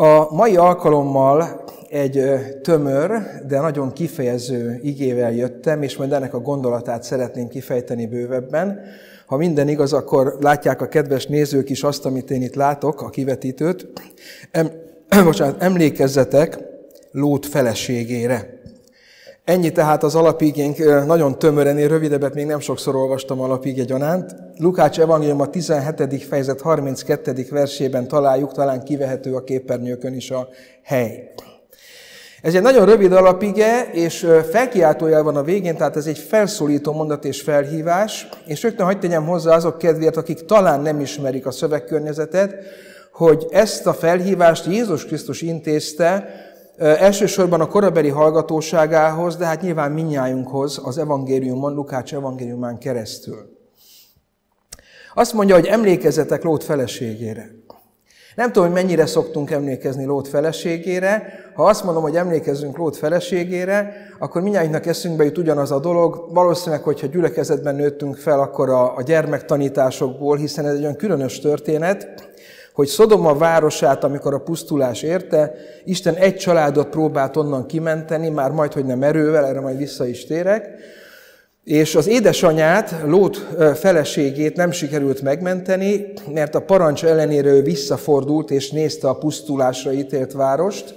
[0.00, 2.22] A mai alkalommal egy
[2.62, 3.10] tömör,
[3.46, 8.80] de nagyon kifejező igével jöttem, és majd ennek a gondolatát szeretném kifejteni bővebben.
[9.26, 13.10] Ha minden igaz, akkor látják a kedves nézők is azt, amit én itt látok, a
[13.10, 13.86] kivetítőt.
[14.50, 14.70] Em,
[15.24, 16.58] bocsánat, emlékezzetek
[17.12, 18.59] Lót feleségére.
[19.44, 24.34] Ennyi tehát az alapigénk, nagyon tömören, én rövidebbet még nem sokszor olvastam alapige gyanánt.
[24.56, 26.24] Lukács evangélium a 17.
[26.24, 27.46] fejezet 32.
[27.50, 30.48] versében találjuk, talán kivehető a képernyőkön is a
[30.82, 31.32] hely.
[32.42, 37.24] Ez egy nagyon rövid alapige, és felkiáltójel van a végén, tehát ez egy felszólító mondat
[37.24, 42.54] és felhívás, és rögtön hagyd tegyem hozzá azok kedvéért, akik talán nem ismerik a szövegkörnyezetet,
[43.12, 46.28] hogy ezt a felhívást Jézus Krisztus intézte,
[46.80, 53.58] elsősorban a korabeli hallgatóságához, de hát nyilván minnyájunkhoz az evangéliumon, Lukács evangéliumán keresztül.
[55.14, 57.50] Azt mondja, hogy emlékezzetek Lót feleségére.
[58.34, 61.32] Nem tudom, hogy mennyire szoktunk emlékezni Lót feleségére.
[61.54, 66.28] Ha azt mondom, hogy emlékezzünk Lót feleségére, akkor mindjárt eszünkbe jut ugyanaz a dolog.
[66.32, 72.29] Valószínűleg, hogyha gyülekezetben nőttünk fel, akkor a, a gyermektanításokból, hiszen ez egy olyan különös történet,
[72.72, 75.54] hogy Szodoma városát, amikor a pusztulás érte,
[75.84, 80.26] Isten egy családot próbált onnan kimenteni, már majd, hogy nem erővel, erre majd vissza is
[80.26, 80.68] térek,
[81.64, 88.70] és az édesanyát, Lót feleségét nem sikerült megmenteni, mert a parancs ellenére ő visszafordult és
[88.70, 90.94] nézte a pusztulásra ítélt várost,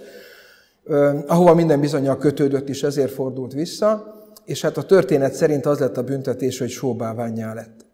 [1.27, 5.97] ahova minden bizonyal kötődött is, ezért fordult vissza, és hát a történet szerint az lett
[5.97, 7.85] a büntetés, hogy sóbáványá lett.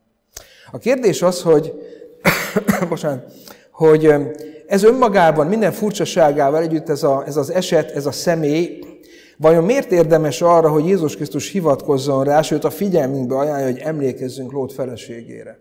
[0.71, 1.73] A kérdés az, hogy,
[2.89, 3.31] bocsánat,
[3.79, 4.13] hogy
[4.67, 8.79] ez önmagában, minden furcsaságával együtt ez, a, ez az eset, ez a személy,
[9.37, 14.51] vajon miért érdemes arra, hogy Jézus Krisztus hivatkozzon rá, sőt a figyelmünkbe ajánlja, hogy emlékezzünk
[14.51, 15.59] Lót feleségére?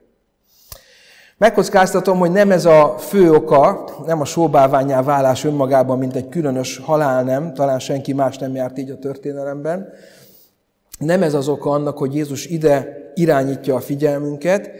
[1.36, 6.78] Megkockáztatom, hogy nem ez a fő oka, nem a sóbáványá válás önmagában, mint egy különös
[6.78, 9.88] halál nem, talán senki más nem járt így a történelemben.
[10.98, 14.70] Nem ez az oka annak, hogy Jézus ide irányítja a figyelmünket,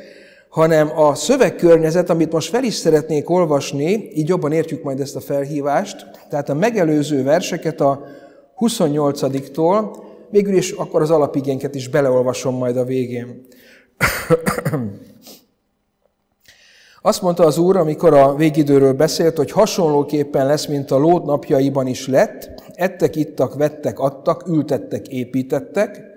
[0.49, 5.21] hanem a szövegkörnyezet, amit most fel is szeretnék olvasni, így jobban értjük majd ezt a
[5.21, 8.05] felhívást, tehát a megelőző verseket a
[8.59, 9.97] 28-tól,
[10.31, 13.47] végül is akkor az alapigénket is beleolvasom majd a végén.
[17.03, 21.87] Azt mondta az Úr, amikor a végidőről beszélt, hogy hasonlóképpen lesz, mint a lót napjaiban
[21.87, 26.08] is lett, ettek, ittak, vettek, adtak, ültettek, építettek,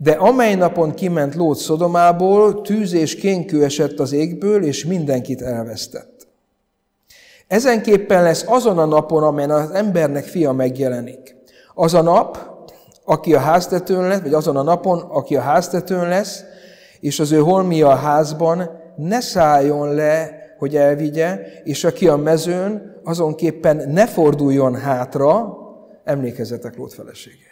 [0.00, 6.26] de amely napon kiment Lót Szodomából, tűz és kénkő esett az égből, és mindenkit elvesztett.
[7.46, 11.36] Ezenképpen lesz azon a napon, amelyen az embernek fia megjelenik.
[11.74, 12.38] Az a nap,
[13.04, 16.42] aki a háztetőn lesz, vagy azon a napon, aki a háztetőn lesz,
[17.00, 23.00] és az ő holmia a házban, ne szálljon le, hogy elvigye, és aki a mezőn,
[23.04, 25.56] azonképpen ne forduljon hátra,
[26.04, 27.47] emlékezzetek Lót feleségére.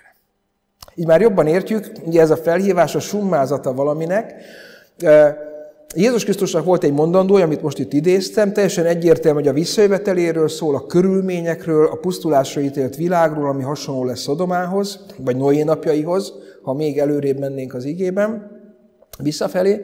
[0.95, 4.35] Így már jobban értjük, ugye ez a felhívás a summázata valaminek.
[5.95, 10.75] Jézus Krisztusnak volt egy mondandója, amit most itt idéztem, teljesen egyértelmű, hogy a visszajöveteléről szól,
[10.75, 16.33] a körülményekről, a pusztulásra ítélt világról, ami hasonló lesz Szodomához, vagy Noé napjaihoz,
[16.63, 18.51] ha még előrébb mennénk az igében,
[19.19, 19.81] visszafelé.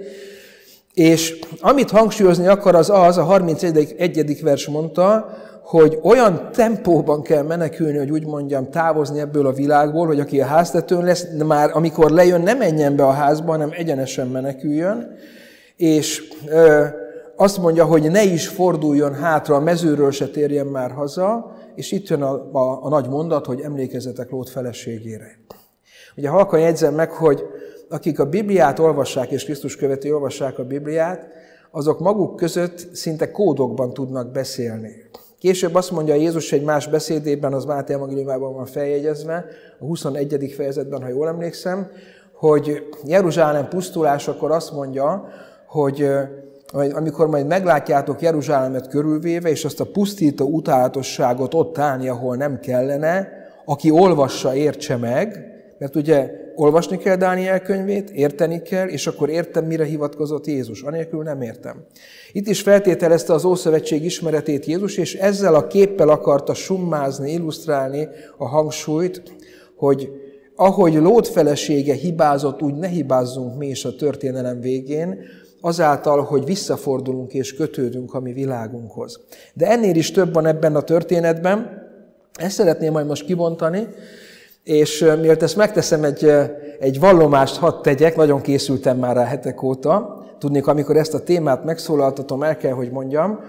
[0.95, 4.43] És amit hangsúlyozni akar, az az, a 31.
[4.43, 5.37] vers mondta,
[5.72, 10.44] hogy olyan tempóban kell menekülni, hogy úgy mondjam, távozni ebből a világból, hogy aki a
[10.44, 15.16] háztetőn lesz, már amikor lejön, ne menjen be a házba, hanem egyenesen meneküljön,
[15.77, 16.84] és ö,
[17.37, 22.09] azt mondja, hogy ne is forduljon hátra, a mezőről se térjen már haza, és itt
[22.09, 25.38] jön a, a, a nagy mondat, hogy emlékezzetek Lót feleségére.
[26.16, 27.43] Ugye halkan jegyzem meg, hogy
[27.88, 31.27] akik a Bibliát olvassák, és Krisztus követi olvassák a Bibliát,
[31.71, 35.11] azok maguk között szinte kódokban tudnak beszélni.
[35.43, 39.45] Később azt mondja Jézus egy más beszédében, az Máté evangéliumában van feljegyezve,
[39.79, 40.53] a 21.
[40.57, 41.91] fejezetben, ha jól emlékszem,
[42.33, 45.29] hogy Jeruzsálem pusztulásakor azt mondja,
[45.67, 46.07] hogy
[46.73, 53.29] amikor majd meglátjátok Jeruzsálemet körülvéve, és azt a pusztító utálatosságot ott állni, ahol nem kellene,
[53.65, 55.47] aki olvassa, értse meg,
[55.79, 60.82] mert ugye olvasni kell Dániel könyvét, érteni kell, és akkor értem, mire hivatkozott Jézus.
[60.82, 61.84] Anélkül nem értem.
[62.32, 68.46] Itt is feltételezte az Ószövetség ismeretét Jézus, és ezzel a képpel akarta summázni, illusztrálni a
[68.46, 69.22] hangsúlyt,
[69.76, 70.10] hogy
[70.56, 75.19] ahogy Lót felesége hibázott, úgy ne hibázzunk mi is a történelem végén,
[75.60, 79.20] azáltal, hogy visszafordulunk és kötődünk a mi világunkhoz.
[79.54, 81.81] De ennél is több van ebben a történetben,
[82.32, 83.88] ezt szeretném majd most kibontani,
[84.64, 86.32] és miért ezt megteszem, egy,
[86.81, 90.23] egy vallomást hadd tegyek, nagyon készültem már a hetek óta.
[90.38, 93.41] Tudnék, amikor ezt a témát megszólaltatom, el kell, hogy mondjam,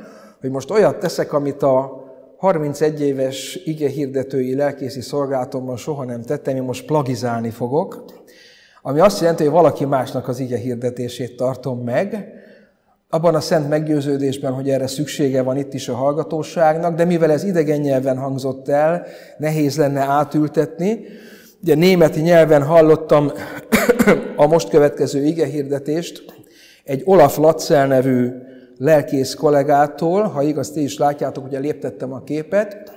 [0.42, 2.04] hogy most olyat teszek, amit a
[2.38, 8.04] 31 éves ige hirdetői lelkészi szolgálatomban soha nem tettem, én most plagizálni fogok,
[8.82, 12.34] ami azt jelenti, hogy valaki másnak az ige hirdetését tartom meg,
[13.14, 17.44] abban a szent meggyőződésben, hogy erre szüksége van itt is a hallgatóságnak, de mivel ez
[17.44, 19.06] idegen nyelven hangzott el,
[19.38, 21.00] nehéz lenne átültetni.
[21.62, 23.32] Ugye németi nyelven hallottam
[24.36, 26.24] a most következő ige hirdetést
[26.84, 28.30] egy Olaf Latzel nevű
[28.78, 32.92] lelkész kollégától, ha igaz, ti is látjátok, ugye léptettem a képet.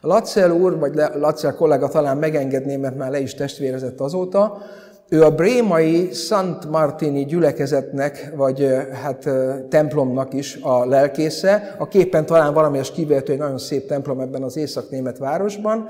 [0.00, 4.62] A Latzel úr, vagy Latzel kollega talán megengedné, mert már le is testvérezett azóta,
[5.08, 8.68] ő a brémai Szent Martini gyülekezetnek, vagy
[9.02, 9.28] hát
[9.68, 11.74] templomnak is a lelkésze.
[11.78, 15.88] A képen talán valamelyes kivehető egy nagyon szép templom ebben az észak-német városban.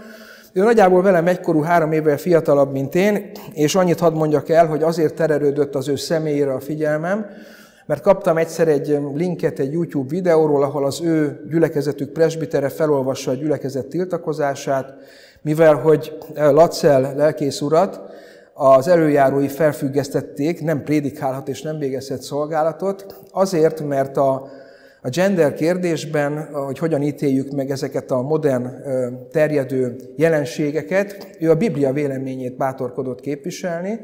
[0.52, 4.82] Ő nagyjából velem egykorú, három évvel fiatalabb, mint én, és annyit hadd mondjak el, hogy
[4.82, 7.26] azért tererődött az ő személyére a figyelmem,
[7.86, 13.34] mert kaptam egyszer egy linket egy YouTube videóról, ahol az ő gyülekezetük presbitere felolvassa a
[13.34, 14.94] gyülekezet tiltakozását,
[15.42, 18.00] mivel hogy Lacel lelkész urat
[18.58, 24.48] az előjárói felfüggesztették, nem prédikálhat és nem végezhet szolgálatot, azért, mert a,
[25.02, 28.68] a gender kérdésben, hogy hogyan ítéljük meg ezeket a modern
[29.30, 34.00] terjedő jelenségeket, ő a Biblia véleményét bátorkodott képviselni,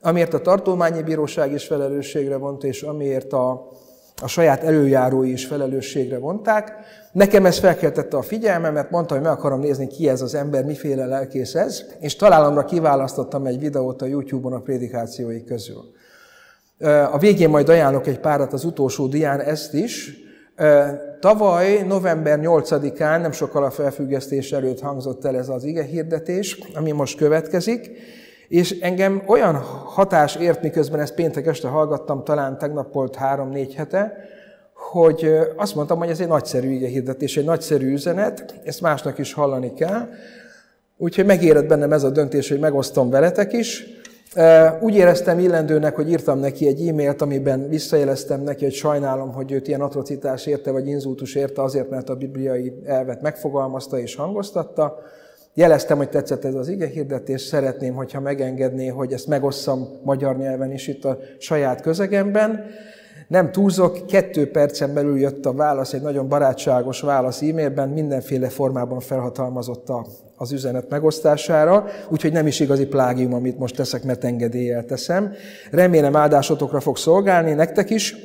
[0.00, 3.70] amiért a tartományi bíróság is felelősségre vonta, és amiért a,
[4.22, 6.72] a saját előjárói is felelősségre vonták.
[7.12, 11.06] Nekem ez felkeltette a figyelmemet, mondta, hogy meg akarom nézni, ki ez az ember, miféle
[11.06, 15.84] lelkész ez, és találomra kiválasztottam egy videót a YouTube-on a prédikációi közül.
[17.12, 20.24] A végén majd ajánlok egy párat az utolsó dián ezt is.
[21.20, 26.90] Tavaly, november 8-án, nem sokkal a felfüggesztés előtt hangzott el ez az ige hirdetés, ami
[26.90, 27.90] most következik,
[28.48, 29.54] és engem olyan
[29.84, 34.12] hatás ért, miközben ezt péntek este hallgattam, talán tegnap volt három-négy hete,
[34.74, 39.32] hogy azt mondtam, hogy ez egy nagyszerű ige hirdetés, egy nagyszerű üzenet, ezt másnak is
[39.32, 40.08] hallani kell.
[40.96, 43.84] Úgyhogy megérett bennem ez a döntés, hogy megosztom veletek is.
[44.80, 49.68] Úgy éreztem illendőnek, hogy írtam neki egy e-mailt, amiben visszajeleztem neki, hogy sajnálom, hogy őt
[49.68, 54.98] ilyen atrocitás érte, vagy inzultus érte azért, mert a bibliai elvet megfogalmazta és hangoztatta.
[55.58, 60.72] Jeleztem, hogy tetszett ez az ige hirdetés, szeretném, hogyha megengedné, hogy ezt megosszam magyar nyelven
[60.72, 62.64] is itt a saját közegemben.
[63.28, 69.00] Nem túlzok, kettő percen belül jött a válasz, egy nagyon barátságos válasz e-mailben, mindenféle formában
[69.00, 69.88] felhatalmazott
[70.36, 75.32] az üzenet megosztására, úgyhogy nem is igazi plágium, amit most teszek, mert engedéllyel teszem.
[75.70, 78.16] Remélem áldásotokra fog szolgálni, nektek is.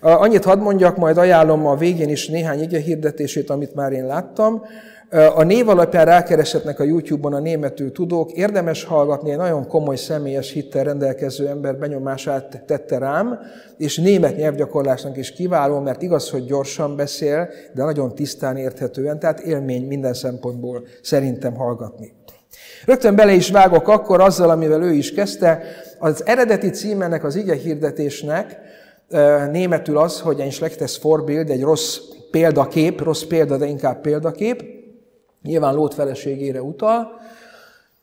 [0.00, 4.62] Annyit hadd mondjak, majd ajánlom a végén is néhány ige hirdetését, amit már én láttam.
[5.10, 10.52] A név alapján rákeresetnek a YouTube-on a németül tudók, érdemes hallgatni, egy nagyon komoly személyes
[10.52, 13.38] hittel rendelkező ember benyomását tette rám,
[13.76, 19.40] és német nyelvgyakorlásnak is kiváló, mert igaz, hogy gyorsan beszél, de nagyon tisztán érthetően, tehát
[19.40, 22.12] élmény minden szempontból szerintem hallgatni.
[22.86, 25.62] Rögtön bele is vágok akkor azzal, amivel ő is kezdte.
[25.98, 28.58] Az eredeti címenek az ige hirdetésnek
[29.50, 31.98] németül az, hogy egy schlechtes Vorbild, egy rossz
[32.30, 34.75] példakép, rossz példa, de inkább példakép.
[35.46, 37.08] Nyilván Lót feleségére utal,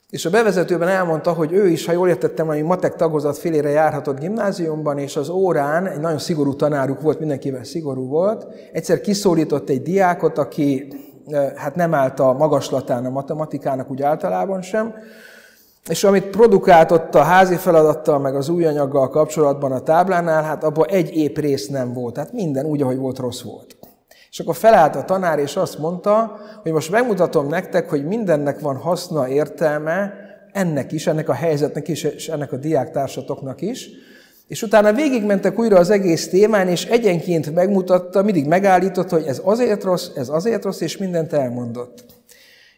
[0.09, 4.19] és a bevezetőben elmondta, hogy ő is, ha jól értettem, hogy matek tagozat félére járhatott
[4.19, 8.47] gimnáziumban, és az órán egy nagyon szigorú tanáruk volt, mindenkivel szigorú volt.
[8.71, 10.87] Egyszer kiszólított egy diákot, aki
[11.55, 14.93] hát nem állt a magaslatán a matematikának úgy általában sem,
[15.89, 20.63] és amit produkált ott a házi feladattal, meg az új anyaggal kapcsolatban a táblánál, hát
[20.63, 22.13] abban egy ép rész nem volt.
[22.13, 23.75] Tehát minden úgy, ahogy volt, rossz volt.
[24.33, 28.75] És akkor felállt a tanár, és azt mondta, hogy most megmutatom nektek, hogy mindennek van
[28.75, 30.13] haszna, értelme,
[30.51, 33.89] ennek is, ennek a helyzetnek is, és ennek a diáktársatoknak is.
[34.47, 39.83] És utána végigmentek újra az egész témán, és egyenként megmutatta, mindig megállította, hogy ez azért
[39.83, 42.05] rossz, ez azért rossz, és mindent elmondott.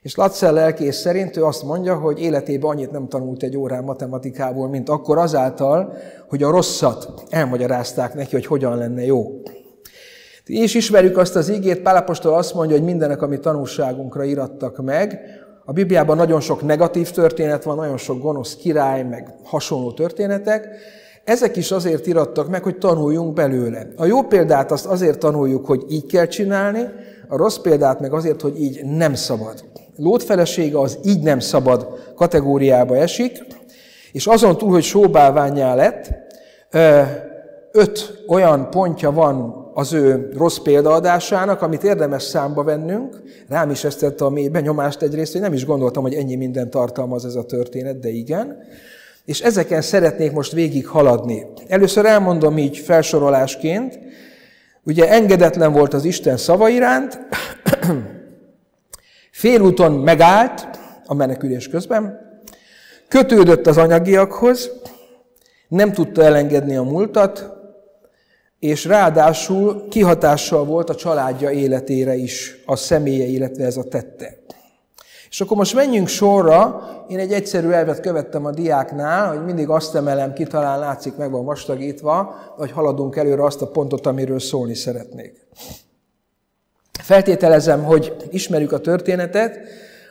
[0.01, 4.69] És Latzel lelkész szerint ő azt mondja, hogy életében annyit nem tanult egy órán matematikából,
[4.69, 5.93] mint akkor azáltal,
[6.29, 9.41] hogy a rosszat elmagyarázták neki, hogy hogyan lenne jó.
[10.47, 15.19] Is ismerjük azt az ígét, Pálapostól azt mondja, hogy mindenek, ami tanulságunkra irattak meg.
[15.65, 20.67] A Bibliában nagyon sok negatív történet van, nagyon sok gonosz király, meg hasonló történetek.
[21.23, 23.87] Ezek is azért irattak meg, hogy tanuljunk belőle.
[23.95, 26.83] A jó példát azt azért tanuljuk, hogy így kell csinálni,
[27.27, 29.63] a rossz példát meg azért, hogy így nem szabad.
[29.97, 33.45] Lót felesége az így nem szabad kategóriába esik,
[34.11, 36.13] és azon túl, hogy sóbálványá lett,
[37.71, 43.21] öt olyan pontja van az ő rossz példaadásának, amit érdemes számba vennünk.
[43.49, 46.69] Rám is ezt tette a mély benyomást egyrészt, hogy nem is gondoltam, hogy ennyi minden
[46.69, 48.57] tartalmaz ez a történet, de igen.
[49.25, 51.45] És ezeken szeretnék most végig haladni.
[51.67, 53.99] Először elmondom így felsorolásként,
[54.83, 57.19] ugye engedetlen volt az Isten szava iránt,
[59.31, 60.67] Félúton megállt
[61.05, 62.19] a menekülés közben,
[63.07, 64.71] kötődött az anyagiakhoz,
[65.67, 67.54] nem tudta elengedni a múltat,
[68.59, 74.37] és ráadásul kihatással volt a családja életére is, a személye, illetve ez a tette.
[75.29, 79.95] És akkor most menjünk sorra, én egy egyszerű elvet követtem a diáknál, hogy mindig azt
[79.95, 84.75] emelem ki, talán látszik meg van vastagítva, hogy haladunk előre azt a pontot, amiről szólni
[84.75, 85.47] szeretnék.
[87.01, 89.59] Feltételezem, hogy ismerjük a történetet,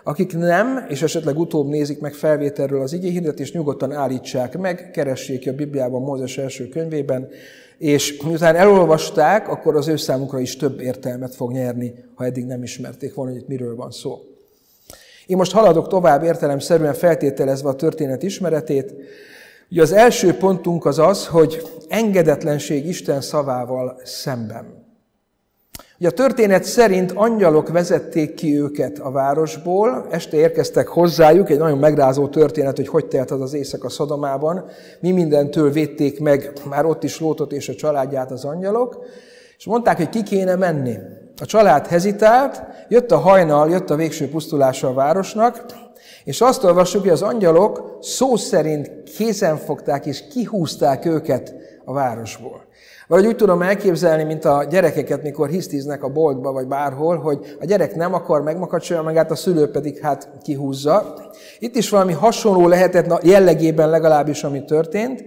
[0.02, 2.92] akik nem, és esetleg utóbb nézik meg felvételről az
[3.36, 7.28] és nyugodtan állítsák meg, keressék a Bibliában, Mózes első könyvében,
[7.84, 12.62] és miután elolvasták, akkor az ő számukra is több értelmet fog nyerni, ha eddig nem
[12.62, 14.18] ismerték volna, hogy itt miről van szó.
[15.26, 18.94] Én most haladok tovább értelemszerűen feltételezve a történet ismeretét.
[19.70, 24.83] Ugye az első pontunk az az, hogy engedetlenség Isten szavával szemben.
[26.04, 31.78] Ugye a történet szerint angyalok vezették ki őket a városból, este érkeztek hozzájuk, egy nagyon
[31.78, 34.64] megrázó történet, hogy hogy telt az az éjszaka Szodomában,
[35.00, 39.04] mi mindentől védték meg már ott is Lótot és a családját az angyalok,
[39.58, 40.94] és mondták, hogy ki kéne menni.
[41.40, 45.64] A család hezitált, jött a hajnal, jött a végső pusztulása a városnak,
[46.24, 52.64] és azt olvassuk, hogy az angyalok szó szerint kézen fogták és kihúzták őket a városból.
[53.06, 57.64] Vagy úgy tudom elképzelni, mint a gyerekeket, mikor hisztiznek a boltba, vagy bárhol, hogy a
[57.64, 61.14] gyerek nem akar megmakacsolja magát, a szülő pedig hát kihúzza.
[61.58, 65.24] Itt is valami hasonló lehetett jellegében legalábbis, ami történt.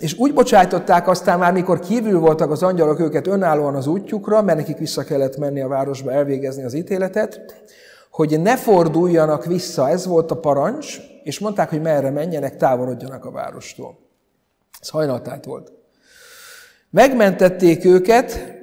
[0.00, 4.58] És úgy bocsájtották aztán már, mikor kívül voltak az angyalok őket önállóan az útjukra, mert
[4.58, 7.40] nekik vissza kellett menni a városba elvégezni az ítéletet,
[8.10, 13.30] hogy ne forduljanak vissza, ez volt a parancs, és mondták, hogy merre menjenek, távolodjanak a
[13.30, 13.98] várostól.
[14.80, 15.72] Ez hajnaltájt volt.
[16.90, 18.58] Megmentették őket,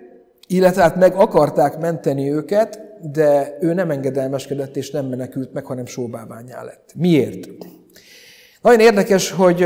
[0.48, 2.80] illetve hát meg akarták menteni őket,
[3.12, 6.94] de ő nem engedelmeskedett és nem menekült meg, hanem sóbábányá lett.
[6.96, 7.48] Miért?
[8.62, 9.66] Nagyon érdekes, hogy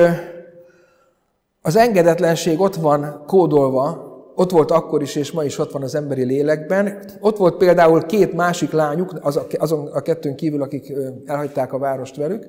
[1.61, 5.95] az engedetlenség ott van kódolva, ott volt akkor is, és ma is ott van az
[5.95, 7.03] emberi lélekben.
[7.19, 10.93] Ott volt például két másik lányuk, az a, azon a kettőn kívül, akik
[11.25, 12.47] elhagyták a várost velük,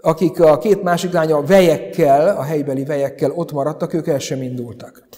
[0.00, 5.08] akik a két másik lánya vejekkel, a helybeli vejekkel ott maradtak, ők el sem indultak.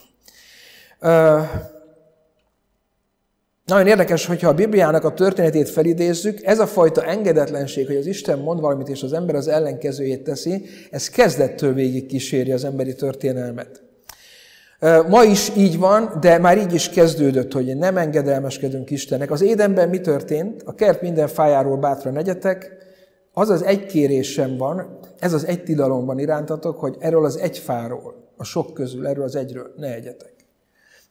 [3.64, 8.38] Nagyon érdekes, hogyha a Bibliának a történetét felidézzük, ez a fajta engedetlenség, hogy az Isten
[8.38, 13.82] mond valamit, és az ember az ellenkezőjét teszi, ez kezdettől végig kíséri az emberi történelmet.
[15.08, 19.30] Ma is így van, de már így is kezdődött, hogy nem engedelmeskedünk Istennek.
[19.30, 20.62] Az édenben mi történt?
[20.62, 22.76] A kert minden fájáról bátran egyetek,
[23.32, 27.58] az az egy kérésem van, ez az egy tilalom van irántatok, hogy erről az egy
[27.58, 30.33] fáról, a sok közül, erről az egyről ne egyetek.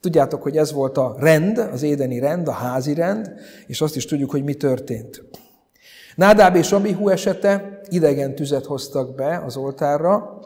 [0.03, 3.33] Tudjátok, hogy ez volt a rend, az édeni rend, a házi rend,
[3.67, 5.23] és azt is tudjuk, hogy mi történt.
[6.15, 10.39] Nádáb és Abihu esete idegen tüzet hoztak be az oltárra,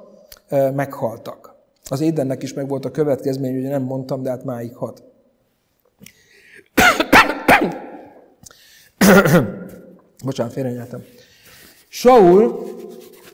[0.75, 1.55] meghaltak.
[1.89, 5.03] Az édennek is meg volt a következmény, ugye nem mondtam, de hát máig hat.
[10.25, 11.03] Bocsánat, félrenyeltem.
[11.87, 12.65] Saul,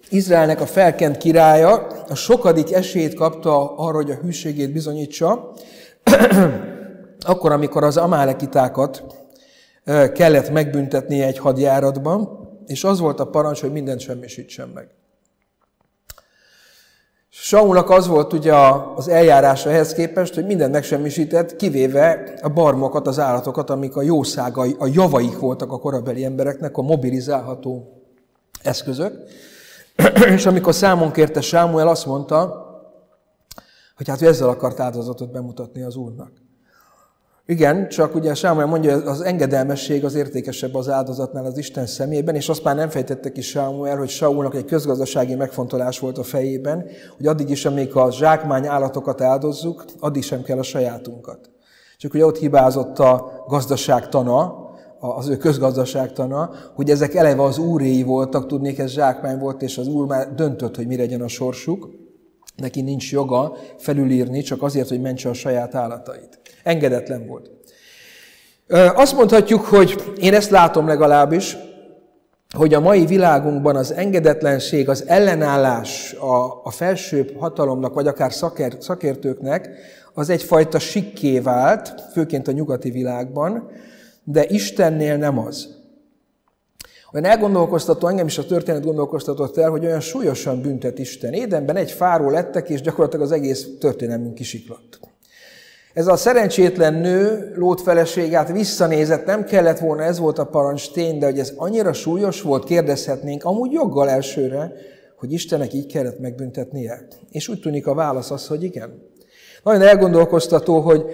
[0.10, 5.54] Izraelnek a felkent királya, a sokadik esélyt kapta arra, hogy a hűségét bizonyítsa,
[7.32, 9.04] akkor, amikor az amálekitákat
[10.14, 14.88] kellett megbüntetnie egy hadjáratban, és az volt a parancs, hogy mindent semmisítsen meg.
[17.30, 18.54] Saulnak az volt ugye
[18.96, 24.76] az eljárása ehhez képest, hogy mindent megsemmisített, kivéve a barmokat, az állatokat, amik a jószágai,
[24.80, 28.02] a javaik voltak a korabeli embereknek, a mobilizálható
[28.62, 29.14] eszközök.
[30.36, 32.63] És amikor számon kérte Sámuel, azt mondta,
[33.96, 36.32] hogy hát ő ezzel akart áldozatot bemutatni az Úrnak.
[37.46, 42.50] Igen, csak ugye Sámuel mondja, az engedelmesség az értékesebb az áldozatnál az Isten szemében, és
[42.50, 46.86] azt már nem fejtette ki Sámuel, hogy Saulnak egy közgazdasági megfontolás volt a fejében,
[47.18, 51.50] hogy addig is, amíg a zsákmány állatokat áldozzuk, addig sem kell a sajátunkat.
[51.98, 54.62] Csak ugye ott hibázott a gazdaságtana,
[55.00, 59.88] az ő közgazdaságtana, hogy ezek eleve az úréi voltak, tudnék, ez zsákmány volt, és az
[59.88, 61.90] úr már döntött, hogy mi legyen a sorsuk.
[62.56, 66.40] Neki nincs joga felülírni csak azért, hogy mentse a saját állatait.
[66.64, 67.50] Engedetlen volt.
[68.96, 71.58] Azt mondhatjuk, hogy én ezt látom legalábbis,
[72.58, 78.76] hogy a mai világunkban az engedetlenség, az ellenállás a, a felsőbb hatalomnak, vagy akár szaker,
[78.80, 79.70] szakértőknek,
[80.14, 83.70] az egyfajta sikké vált, főként a nyugati világban,
[84.24, 85.83] de Istennél nem az.
[87.14, 91.34] Olyan elgondolkoztató, engem is a történet gondolkoztatott el, hogy olyan súlyosan büntet Isten.
[91.34, 95.00] Édenben egy fáról lettek, és gyakorlatilag az egész történelmünk kisiklott.
[95.94, 101.20] Ez a szerencsétlen nő, Lót feleségát visszanézett, nem kellett volna, ez volt a parancs tény,
[101.20, 104.72] de hogy ez annyira súlyos volt, kérdezhetnénk, amúgy joggal elsőre,
[105.18, 107.08] hogy Istennek így kellett megbüntetnie.
[107.32, 109.12] És úgy tűnik a válasz az, hogy igen.
[109.64, 111.06] Nagyon elgondolkoztató, hogy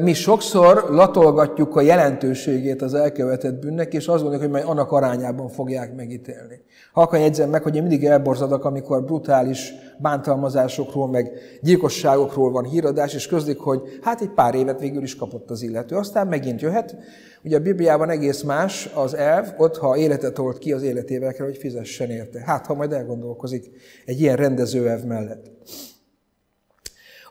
[0.00, 5.48] mi sokszor latolgatjuk a jelentőségét az elkövetett bűnnek, és azt gondoljuk, hogy majd annak arányában
[5.48, 6.60] fogják megítélni.
[6.92, 11.30] Halkan jegyzem meg, hogy én mindig elborzadok, amikor brutális bántalmazásokról, meg
[11.60, 15.96] gyilkosságokról van híradás, és közlik, hogy hát egy pár évet végül is kapott az illető.
[15.96, 16.96] Aztán megint jöhet.
[17.44, 21.46] Ugye a Bibliában egész más az elv, ott ha életet olt ki az életével kell,
[21.46, 22.42] hogy fizessen érte.
[22.44, 23.70] Hát, ha majd elgondolkozik
[24.04, 25.50] egy ilyen rendezőelv mellett.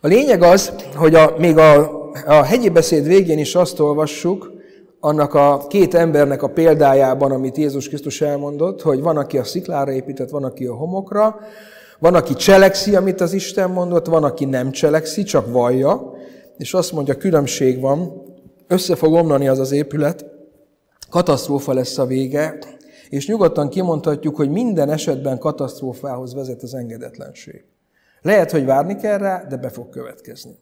[0.01, 4.51] A lényeg az, hogy a, még a, a hegyi beszéd végén is azt olvassuk,
[4.99, 9.91] annak a két embernek a példájában, amit Jézus Krisztus elmondott, hogy van, aki a sziklára
[9.91, 11.39] épített, van, aki a homokra,
[11.99, 16.13] van, aki cselekszi, amit az Isten mondott, van, aki nem cselekszi, csak vallja,
[16.57, 18.21] és azt mondja, különbség van,
[18.67, 20.25] össze fog omlani az az épület,
[21.09, 22.57] katasztrófa lesz a vége,
[23.09, 27.63] és nyugodtan kimondhatjuk, hogy minden esetben katasztrófához vezet az engedetlenség.
[28.21, 30.57] Lehet, hogy várni kell rá, de be fog következni.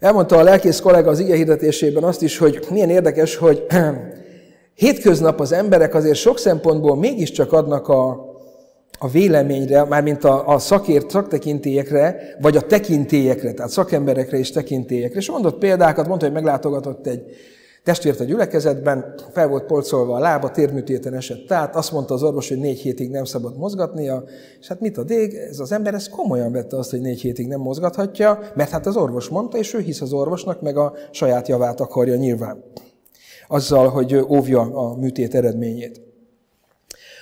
[0.00, 3.66] Elmondta a lelkész kollega az ige hirdetésében azt is, hogy milyen érdekes, hogy
[4.74, 8.28] hétköznap az emberek azért sok szempontból mégiscsak adnak a,
[8.98, 15.18] a véleményre, mármint a, a szakért, szaktekintélyekre, vagy a tekintélyekre, tehát szakemberekre és tekintélyekre.
[15.18, 17.22] És mondott példákat, mondta, hogy meglátogatott egy
[17.84, 22.48] Testvért a gyülekezetben, fel volt polcolva a lába, térműtéten esett át, azt mondta az orvos,
[22.48, 24.24] hogy négy hétig nem szabad mozgatnia,
[24.60, 27.46] és hát mit a dég, ez az ember ezt komolyan vette azt, hogy négy hétig
[27.46, 31.48] nem mozgathatja, mert hát az orvos mondta, és ő hisz az orvosnak, meg a saját
[31.48, 32.64] javát akarja nyilván.
[33.48, 36.00] Azzal, hogy óvja a műtét eredményét.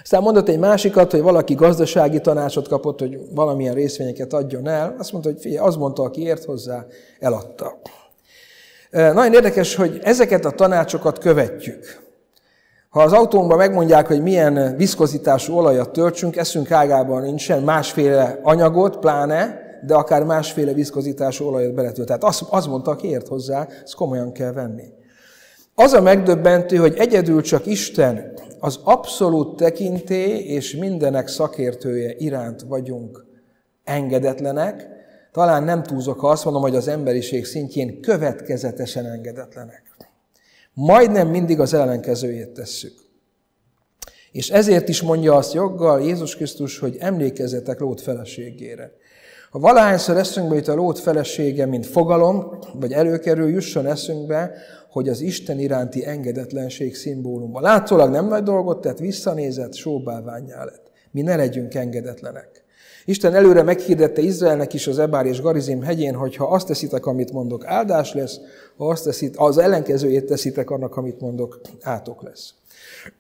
[0.03, 4.95] Aztán mondott egy másikat, hogy valaki gazdasági tanácsot kapott, hogy valamilyen részvényeket adjon el.
[4.99, 6.87] Azt mondta, hogy figyelj, az mondta, aki ért hozzá,
[7.19, 7.79] eladta.
[8.91, 12.07] Nagyon érdekes, hogy ezeket a tanácsokat követjük.
[12.89, 19.61] Ha az autónkban megmondják, hogy milyen viszkozitású olajat töltsünk, eszünk ágában nincsen másféle anyagot, pláne,
[19.87, 22.07] de akár másféle viszkozitású olajat beletölt.
[22.07, 24.85] Tehát azt, az mondta, aki ért hozzá, ezt komolyan kell venni.
[25.75, 33.25] Az a megdöbbentő, hogy egyedül csak Isten az abszolút tekinté és mindenek szakértője iránt vagyunk
[33.85, 34.98] engedetlenek,
[35.39, 39.83] talán nem túlzok, ha azt mondom, hogy az emberiség szintjén következetesen engedetlenek.
[40.75, 42.93] Majdnem mindig az ellenkezőjét tesszük.
[44.33, 48.93] És ezért is mondja azt joggal Jézus Krisztus, hogy emlékezzetek Lót feleségére.
[49.51, 54.53] Ha valahányszor eszünkbe jut a Lót felesége, mint fogalom, vagy előkerül, jusson eszünkbe,
[54.91, 57.61] hogy az Isten iránti engedetlenség szimbóluma.
[57.61, 60.91] Látszólag nem nagy dolgot tett, visszanézett, sóbálványá lett.
[61.11, 62.67] Mi ne legyünk engedetlenek.
[63.09, 67.33] Isten előre meghirdette Izraelnek is az Ebár és Garizim hegyén, hogy ha azt teszitek, amit
[67.33, 68.41] mondok, áldás lesz,
[68.77, 72.55] ha azt teszit, az ellenkezőjét teszitek annak, amit mondok, átok lesz.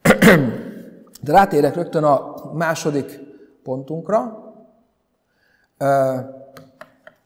[1.24, 3.20] De rátérek rögtön a második
[3.62, 4.52] pontunkra,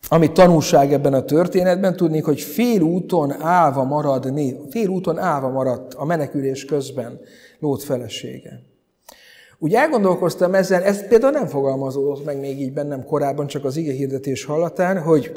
[0.09, 5.95] ami tanulság ebben a történetben, tudnék, hogy fél úton állva maradni, fél úton állva maradt
[5.95, 7.21] a menekülés közben
[7.59, 8.72] Lót felesége.
[9.63, 13.93] Úgy elgondolkoztam ezen, ez például nem fogalmazódott meg még így bennem korábban, csak az ige
[13.93, 15.33] hirdetés hallatán, hogy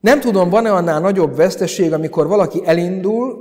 [0.00, 3.40] nem tudom, van-e annál nagyobb veszteség, amikor valaki elindul,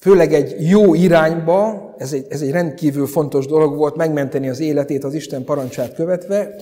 [0.00, 5.04] főleg egy jó irányba, ez egy, ez egy rendkívül fontos dolog volt, megmenteni az életét
[5.04, 6.54] az Isten parancsát követve,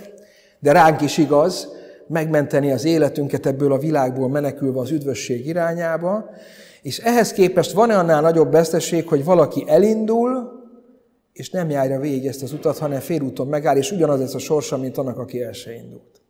[0.59, 1.69] de ránk is igaz,
[2.07, 6.31] megmenteni az életünket ebből a világból menekülve az üdvösség irányába,
[6.83, 10.58] és ehhez képest van-e annál nagyobb veszteség, hogy valaki elindul,
[11.39, 14.77] és nem járja végig ezt az utat, hanem félúton megáll, és ugyanaz ez a sorsa,
[14.77, 16.21] mint annak, aki el se indult.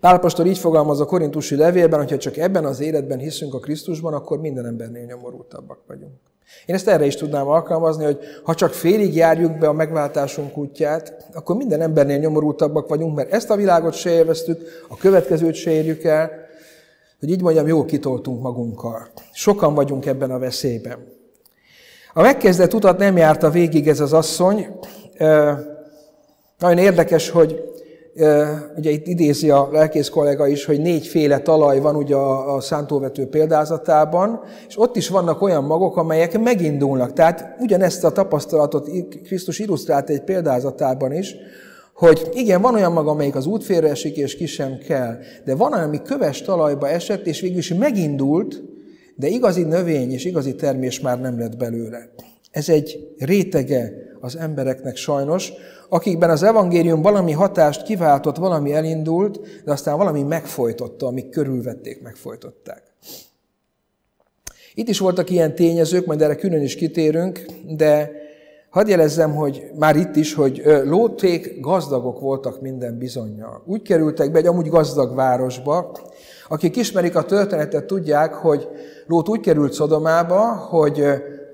[0.00, 4.40] Pálapostól így fogalmaz a korintusi levélben, hogyha csak ebben az életben hiszünk a Krisztusban, akkor
[4.40, 6.12] minden embernél nyomorultabbak vagyunk.
[6.66, 11.26] Én ezt erre is tudnám alkalmazni, hogy ha csak félig járjuk be a megváltásunk útját,
[11.32, 16.04] akkor minden embernél nyomorultabbak vagyunk, mert ezt a világot se élveztük, a következőt se érjük
[16.04, 16.30] el,
[17.20, 19.08] hogy így mondjam, jó kitoltunk magunkkal.
[19.32, 21.22] Sokan vagyunk ebben a veszélyben.
[22.16, 24.66] A megkezdett utat nem járta végig ez az asszony.
[26.58, 27.62] Nagyon érdekes, hogy
[28.76, 33.26] ugye itt idézi a lelkész kollega is, hogy négyféle talaj van ugye a, a szántóvető
[33.26, 37.12] példázatában, és ott is vannak olyan magok, amelyek megindulnak.
[37.12, 38.90] Tehát ugyanezt a tapasztalatot
[39.24, 41.36] Krisztus illusztrált egy példázatában is,
[41.94, 45.72] hogy igen, van olyan maga, amelyik az útfélre esik, és ki sem kell, de van
[45.72, 48.62] olyan, ami köves talajba esett, és végül is megindult,
[49.16, 52.08] de igazi növény és igazi termés már nem lett belőle.
[52.50, 55.52] Ez egy rétege az embereknek sajnos,
[55.88, 62.82] akikben az evangélium valami hatást kiváltott, valami elindult, de aztán valami megfojtotta, amik körülvették, megfojtották.
[64.74, 67.44] Itt is voltak ilyen tényezők, majd erre külön is kitérünk,
[67.76, 68.10] de
[68.74, 73.62] hadd jelezzem, hogy már itt is, hogy lóték gazdagok voltak minden bizonyal.
[73.66, 75.96] Úgy kerültek be egy amúgy gazdag városba,
[76.48, 78.68] akik ismerik a történetet, tudják, hogy
[79.06, 81.04] Lót úgy került Szodomába, hogy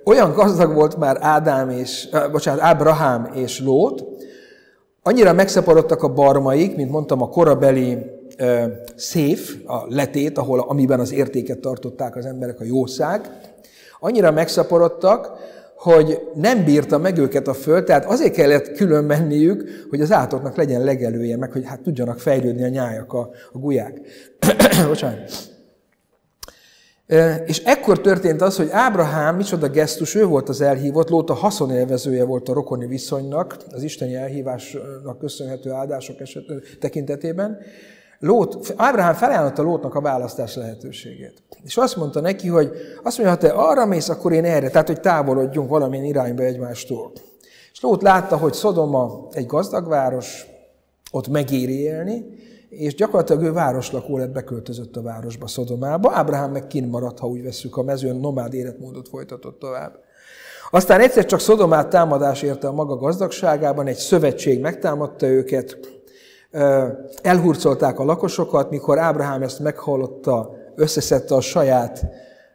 [0.04, 4.04] olyan gazdag volt már Ádám és, bocsánat, Ábrahám és Lót,
[5.02, 7.98] annyira megszaporodtak a barmaik, mint mondtam, a korabeli
[8.96, 13.30] széf, a letét, ahol, amiben az értéket tartották az emberek, a jószág,
[14.00, 15.30] annyira megszaporodtak,
[15.80, 20.56] hogy nem bírta meg őket a föld, tehát azért kellett külön menniük, hogy az állatoknak
[20.56, 24.00] legyen legelője, meg hogy hát tudjanak fejlődni a nyájak, a, a gulyák.
[24.86, 25.30] Bocsánat.
[27.46, 32.24] És ekkor történt az, hogy Ábrahám, micsoda gesztus, ő volt az elhívott, Lót a haszonélvezője
[32.24, 36.44] volt a rokoni viszonynak, az isteni elhívásnak köszönhető áldások eset,
[36.80, 37.58] tekintetében,
[38.22, 41.42] Lót, Ábrahám felajánlotta Lótnak a választás lehetőségét.
[41.64, 42.70] És azt mondta neki, hogy
[43.02, 47.12] azt mondja, ha te arra mész, akkor én erre, tehát hogy távolodjunk valamilyen irányba egymástól.
[47.72, 50.46] És Lót látta, hogy Szodoma egy gazdag város,
[51.12, 52.24] ott megéri élni,
[52.68, 56.12] és gyakorlatilag ő városlakó lett, beköltözött a városba, Szodomába.
[56.14, 59.98] Ábrahám meg kint maradt, ha úgy veszük, a mezőn nomád életmódot folytatott tovább.
[60.70, 65.78] Aztán egyszer csak Szodomát támadás érte a maga gazdagságában, egy szövetség megtámadta őket,
[67.22, 72.06] elhurcolták a lakosokat, mikor Ábrahám ezt meghallotta, összeszedte a saját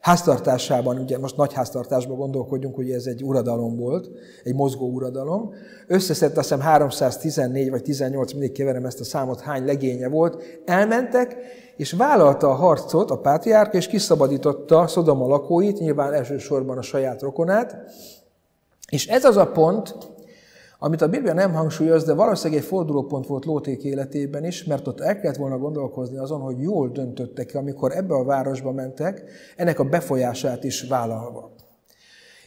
[0.06, 4.10] háztartásában, ugye most nagy háztartásban gondolkodjunk, hogy ez egy uradalom volt,
[4.44, 5.54] egy mozgó uradalom,
[5.88, 11.36] összeszedte azt hiszem 314 vagy 18, mindig keverem ezt a számot, hány legénye volt, elmentek,
[11.78, 17.76] és vállalta a harcot a pátriárka, és kiszabadította Szodoma lakóit, nyilván elsősorban a saját rokonát,
[18.90, 19.98] és ez az a pont,
[20.86, 25.00] amit a Biblia nem hangsúlyoz, de valószínűleg egy fordulópont volt Lóték életében is, mert ott
[25.00, 29.24] el kellett volna gondolkozni azon, hogy jól döntöttek amikor ebbe a városba mentek,
[29.56, 31.52] ennek a befolyását is vállalva.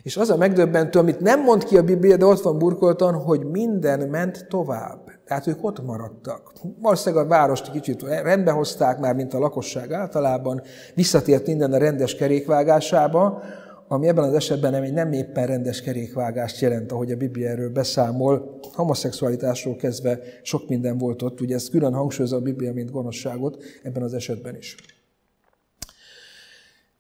[0.03, 3.44] És az a megdöbbentő, amit nem mond ki a Biblia, de ott van burkoltan, hogy
[3.51, 5.01] minden ment tovább.
[5.27, 6.53] Tehát ők ott maradtak.
[6.81, 10.62] Valószínűleg a várost kicsit rendbe hozták már, mint a lakosság általában,
[10.94, 13.42] visszatért minden a rendes kerékvágásába,
[13.88, 18.59] ami ebben az esetben nem nem éppen rendes kerékvágást jelent, ahogy a Biblia erről beszámol.
[18.72, 24.03] Homoszexualitásról kezdve sok minden volt ott, ugye ezt külön hangsúlyozza a Biblia, mint gonoszságot ebben
[24.03, 24.77] az esetben is.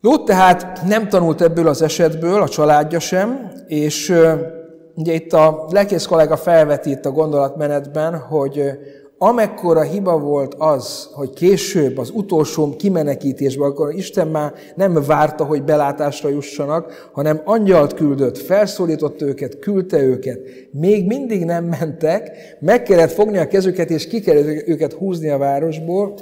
[0.00, 4.14] Lót tehát nem tanult ebből az esetből, a családja sem, és
[4.94, 8.62] ugye itt a lelkész kollega felveti itt a gondolatmenetben, hogy
[9.18, 15.62] amekkora hiba volt az, hogy később, az utolsó kimenekítésben, akkor Isten már nem várta, hogy
[15.62, 20.40] belátásra jussanak, hanem angyalt küldött, felszólított őket, küldte őket.
[20.70, 25.38] Még mindig nem mentek, meg kellett fogni a kezüket, és ki kellett őket húzni a
[25.38, 26.14] városból.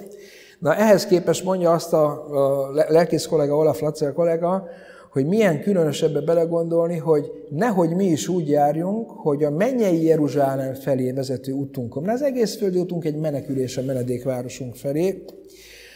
[0.58, 4.68] Na ehhez képest mondja azt a, a lelkész kollega, Olaf Latzer kollega,
[5.16, 11.10] hogy milyen különösebbe belegondolni, hogy nehogy mi is úgy járjunk, hogy a mennyei Jeruzsálem felé
[11.10, 15.24] vezető útunkon, mert az egész földi útunk egy menekülés a menedékvárosunk felé,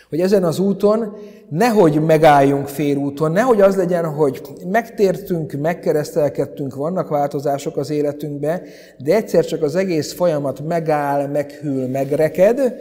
[0.09, 1.17] hogy ezen az úton
[1.49, 8.63] nehogy megálljunk félúton, nehogy az legyen, hogy megtértünk, megkeresztelkedtünk, vannak változások az életünkbe,
[8.99, 12.75] de egyszer csak az egész folyamat megáll, meghűl, megreked,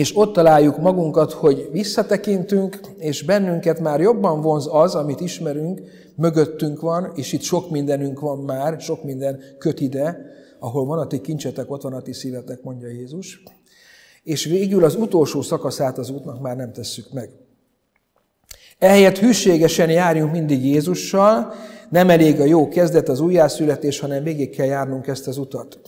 [0.00, 5.80] és ott találjuk magunkat, hogy visszatekintünk, és bennünket már jobban vonz az, amit ismerünk,
[6.16, 10.18] mögöttünk van, és itt sok mindenünk van már, sok minden köt ide,
[10.58, 13.42] ahol van a ti kincsetek, ott van a ti szívetek, mondja Jézus.
[14.22, 17.30] És végül az utolsó szakaszát az útnak már nem tesszük meg.
[18.78, 21.52] Ehelyett hűségesen járjunk mindig Jézussal,
[21.90, 25.78] nem elég a jó kezdet, az újjászületés, hanem végig kell járnunk ezt az utat.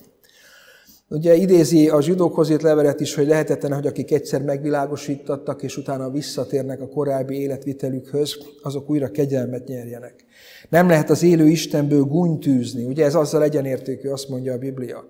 [1.12, 6.10] Ugye idézi a zsidókhoz írt levelet is, hogy lehetetlen, hogy akik egyszer megvilágosítattak, és utána
[6.10, 10.14] visszatérnek a korábbi életvitelükhöz, azok újra kegyelmet nyerjenek.
[10.68, 12.84] Nem lehet az élő Istenből gúnytűzni.
[12.84, 15.04] Ugye ez azzal egyenértékű, azt mondja a Biblia.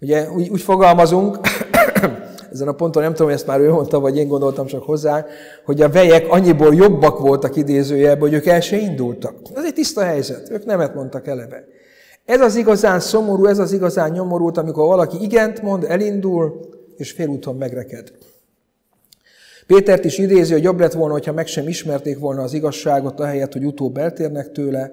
[0.00, 1.38] Ugye úgy, úgy fogalmazunk,
[2.52, 5.26] ezen a ponton nem tudom, hogy ezt már ő mondta, vagy én gondoltam csak hozzá,
[5.64, 9.34] hogy a vejek annyiból jobbak voltak idézőjelben, hogy ők el se indultak.
[9.54, 10.50] Ez egy tiszta helyzet.
[10.50, 11.64] Ők nemet mondtak eleve.
[12.24, 17.56] Ez az igazán szomorú, ez az igazán nyomorult, amikor valaki igent mond, elindul, és félúton
[17.56, 18.12] megreked.
[19.66, 23.52] Pétert is idézi, hogy jobb lett volna, hogyha meg sem ismerték volna az igazságot, ahelyett,
[23.52, 24.92] hogy utóbb eltérnek tőle.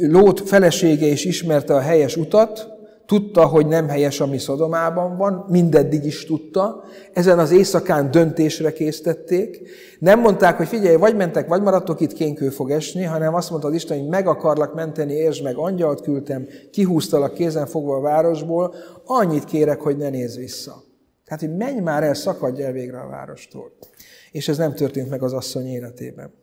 [0.00, 2.71] Lót felesége is ismerte a helyes utat,
[3.12, 6.84] Tudta, hogy nem helyes, ami Szodomában van, mindeddig is tudta.
[7.12, 9.68] Ezen az éjszakán döntésre késztették.
[9.98, 13.68] Nem mondták, hogy figyelj, vagy mentek, vagy maradtok itt, kénkő fog esni, hanem azt mondta
[13.68, 18.74] az Isten, hogy meg akarlak menteni, értsd meg, angyalt küldtem, kihúztalak kézen fogva a városból,
[19.04, 20.82] annyit kérek, hogy ne nézz vissza.
[21.24, 23.72] Tehát, hogy menj már el, szakadj el végre a várostól.
[24.30, 26.41] És ez nem történt meg az asszony életében.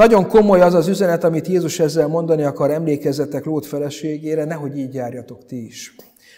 [0.00, 4.94] Nagyon komoly az az üzenet, amit Jézus ezzel mondani akar, emlékezzetek Lót feleségére, nehogy így
[4.94, 5.94] járjatok ti is.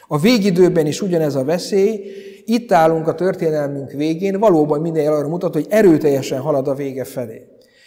[0.06, 2.00] A végidőben is ugyanez a veszély,
[2.44, 7.34] itt állunk a történelmünk végén, valóban minden arra mutat, hogy erőteljesen halad a vége felé.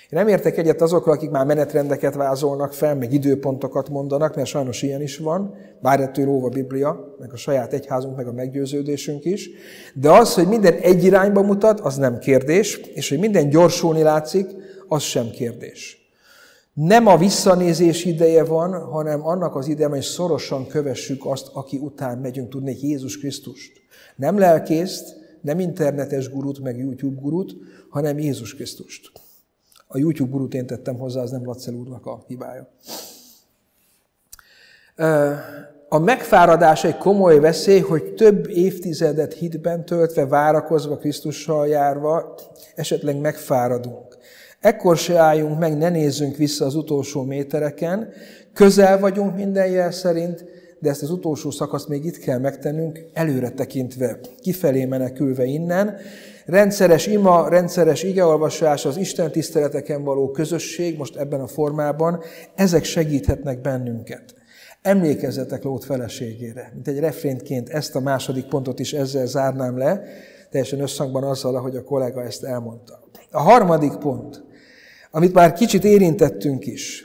[0.10, 4.82] Én nem értek egyet azokkal, akik már menetrendeket vázolnak fel, meg időpontokat mondanak, mert sajnos
[4.82, 9.50] ilyen is van, bár ettől óva Biblia, meg a saját egyházunk, meg a meggyőződésünk is.
[9.94, 14.48] De az, hogy minden egy irányba mutat, az nem kérdés, és hogy minden gyorsulni látszik,
[14.88, 16.10] az sem kérdés.
[16.74, 22.18] Nem a visszanézés ideje van, hanem annak az ideje, hogy szorosan kövessük azt, aki után
[22.18, 23.72] megyünk, tudni Jézus Krisztust.
[24.16, 27.56] Nem lelkészt, nem internetes gurut, meg YouTube gurut,
[27.90, 29.12] hanem Jézus Krisztust.
[29.88, 32.68] A YouTube gurut én tettem hozzá, az nem Lacel úrnak a hibája.
[35.90, 42.36] A megfáradás egy komoly veszély, hogy több évtizedet hitben töltve, várakozva, Krisztussal járva,
[42.76, 44.05] esetleg megfáradunk.
[44.66, 48.10] Ekkor se álljunk meg, ne nézzünk vissza az utolsó métereken.
[48.54, 50.46] Közel vagyunk minden jel szerint,
[50.80, 55.96] de ezt az utolsó szakaszt még itt kell megtennünk, előre tekintve, kifelé menekülve innen.
[56.46, 62.20] Rendszeres ima, rendszeres igeolvasás, az Isten tiszteleteken való közösség, most ebben a formában,
[62.56, 64.24] ezek segíthetnek bennünket.
[64.82, 66.72] Emlékezzetek Lót feleségére.
[66.74, 70.04] Mint egy refréntként ezt a második pontot is ezzel zárnám le,
[70.50, 73.00] teljesen összhangban azzal, ahogy a kollega ezt elmondta.
[73.32, 74.45] A harmadik pont
[75.16, 77.04] amit már kicsit érintettünk is.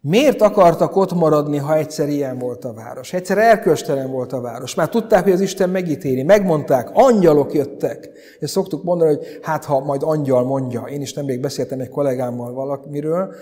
[0.00, 3.12] Miért akartak ott maradni, ha egyszer ilyen volt a város?
[3.12, 4.74] Egyszer elköstelen volt a város.
[4.74, 6.22] Már tudták, hogy az Isten megítéli.
[6.22, 8.10] Megmondták, angyalok jöttek.
[8.38, 10.80] És szoktuk mondani, hogy hát ha majd angyal mondja.
[10.82, 13.34] Én is nemrég beszéltem egy kollégámmal valamiről,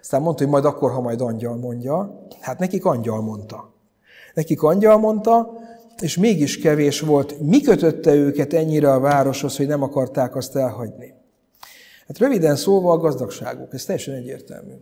[0.00, 2.26] aztán mondta, hogy majd akkor, ha majd angyal mondja.
[2.40, 3.74] Hát nekik angyal mondta.
[4.34, 5.52] Nekik angyal mondta,
[6.00, 7.40] és mégis kevés volt.
[7.40, 11.22] Mi kötötte őket ennyire a városhoz, hogy nem akarták azt elhagyni?
[12.06, 14.72] Hát röviden szólva a gazdagságuk, ez teljesen egyértelmű.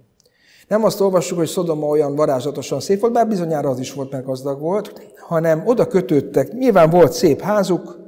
[0.69, 4.25] Nem azt olvassuk, hogy Szodoma olyan varázslatosan szép volt, bár bizonyára az is volt, mert
[4.25, 7.99] gazdag volt, hanem oda kötődtek, nyilván volt szép házuk,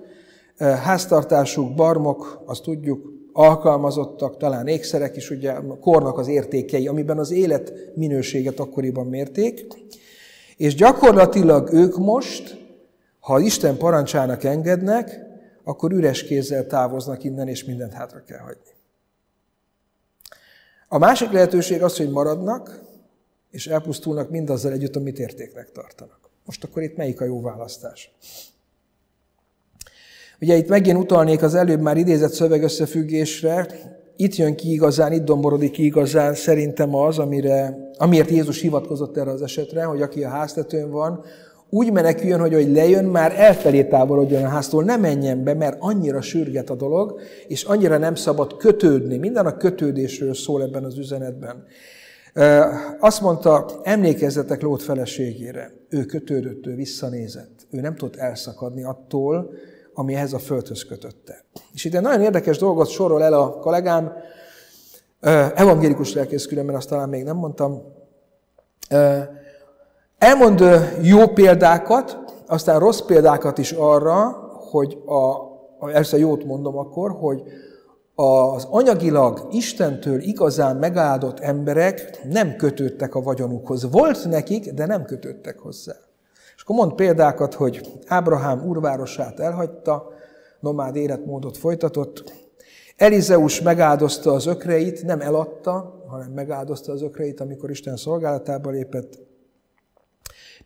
[0.56, 7.30] eh, háztartásuk, barmok, azt tudjuk, alkalmazottak, talán ékszerek is, ugye kornak az értékei, amiben az
[7.30, 9.66] élet minőséget akkoriban mérték,
[10.56, 12.56] és gyakorlatilag ők most,
[13.20, 15.20] ha Isten parancsának engednek,
[15.64, 18.73] akkor üres kézzel távoznak innen, és mindent hátra kell hagyni.
[20.94, 22.80] A másik lehetőség az, hogy maradnak,
[23.50, 26.18] és elpusztulnak mindazzal együtt, amit értéknek tartanak.
[26.44, 28.10] Most akkor itt melyik a jó választás?
[30.40, 33.66] Ugye itt megint utalnék az előbb már idézett szövegösszefüggésre,
[34.16, 39.30] itt jön ki igazán, itt domborodik ki igazán szerintem az, amire, amiért Jézus hivatkozott erre
[39.30, 41.24] az esetre, hogy aki a háztetőn van,
[41.74, 46.20] úgy meneküljön, hogy hogy lejön, már elfelé távolodjon a háztól, ne menjen be, mert annyira
[46.20, 49.16] sürget a dolog, és annyira nem szabad kötődni.
[49.16, 51.64] Minden a kötődésről szól ebben az üzenetben.
[53.00, 55.70] Azt mondta, emlékezzetek Lót feleségére.
[55.88, 57.66] Ő kötődött, ő visszanézett.
[57.70, 59.50] Ő nem tudott elszakadni attól,
[59.94, 61.44] ami ehhez a földhöz kötötte.
[61.72, 64.12] És itt egy nagyon érdekes dolgot sorol el a kollégám,
[65.54, 67.82] evangélikus lelkész különben, azt talán még nem mondtam,
[70.24, 70.62] Elmond
[71.02, 74.30] jó példákat, aztán rossz példákat is arra,
[74.70, 77.42] hogy a, először jót mondom akkor, hogy
[78.14, 83.90] az anyagilag Istentől igazán megáldott emberek nem kötődtek a vagyonukhoz.
[83.90, 85.94] Volt nekik, de nem kötődtek hozzá.
[86.56, 90.08] És akkor mond példákat, hogy Ábrahám úrvárosát elhagyta,
[90.60, 92.32] nomád életmódot folytatott,
[92.96, 99.32] Elizeus megáldozta az ökreit, nem eladta, hanem megáldozta az ökreit, amikor Isten szolgálatába lépett.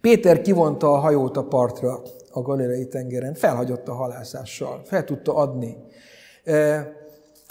[0.01, 5.77] Péter kivonta a hajót a partra a Galileai tengeren, felhagyott a halászással, fel tudta adni.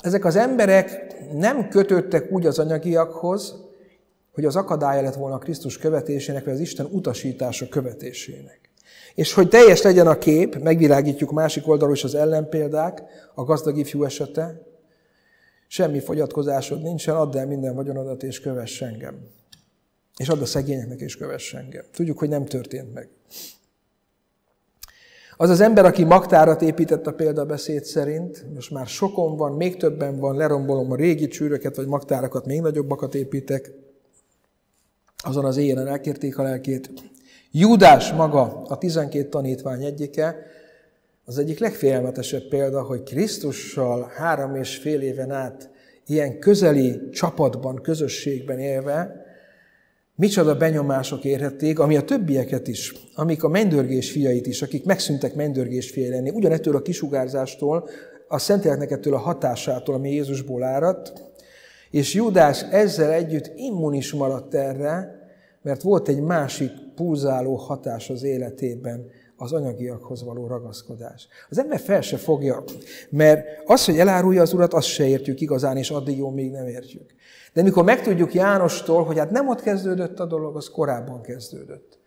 [0.01, 3.55] Ezek az emberek nem kötöttek úgy az anyagiakhoz,
[4.33, 8.59] hogy az akadálya lett volna Krisztus követésének, vagy az Isten utasítása követésének.
[9.15, 13.03] És hogy teljes legyen a kép, megvilágítjuk másik oldalról is az ellenpéldák,
[13.35, 14.61] a gazdag ifjú esete,
[15.67, 19.15] semmi fogyatkozásod nincsen, add el minden vagyonodat és kövess engem.
[20.17, 21.83] És add a szegényeknek és kövess engem.
[21.91, 23.09] Tudjuk, hogy nem történt meg.
[25.39, 30.19] Az az ember, aki magtárat épített a példabeszéd szerint, most már sokon van, még többen
[30.19, 33.71] van, lerombolom a régi csűröket, vagy magtárakat, még nagyobbakat építek,
[35.23, 36.89] azon az éjjelen elkérték a lelkét,
[37.51, 40.35] Júdás maga, a 12 tanítvány egyike,
[41.25, 45.69] az egyik legfélelmetesebb példa, hogy Krisztussal három és fél éven át
[46.05, 49.25] ilyen közeli csapatban, közösségben élve,
[50.17, 55.89] micsoda benyomások érhették, ami a többieket is, amik a mennydörgés fiait is, akik megszűntek mennydörgés
[55.89, 57.89] fiai lenni, ugyanettől a kisugárzástól,
[58.27, 61.13] a Szentléleknek ettől a hatásától, ami Jézusból áradt,
[61.91, 65.15] és Judás ezzel együtt immunis maradt erre,
[65.61, 71.27] mert volt egy másik pulzáló hatás az életében, az anyagiakhoz való ragaszkodás.
[71.49, 72.63] Az ember fel se fogja,
[73.09, 76.67] mert az, hogy elárulja az urat, azt se értjük igazán, és addig jó, még nem
[76.67, 77.15] értjük.
[77.57, 81.99] De mikor megtudjuk Jánostól, hogy hát nem ott kezdődött a dolog, az korábban kezdődött.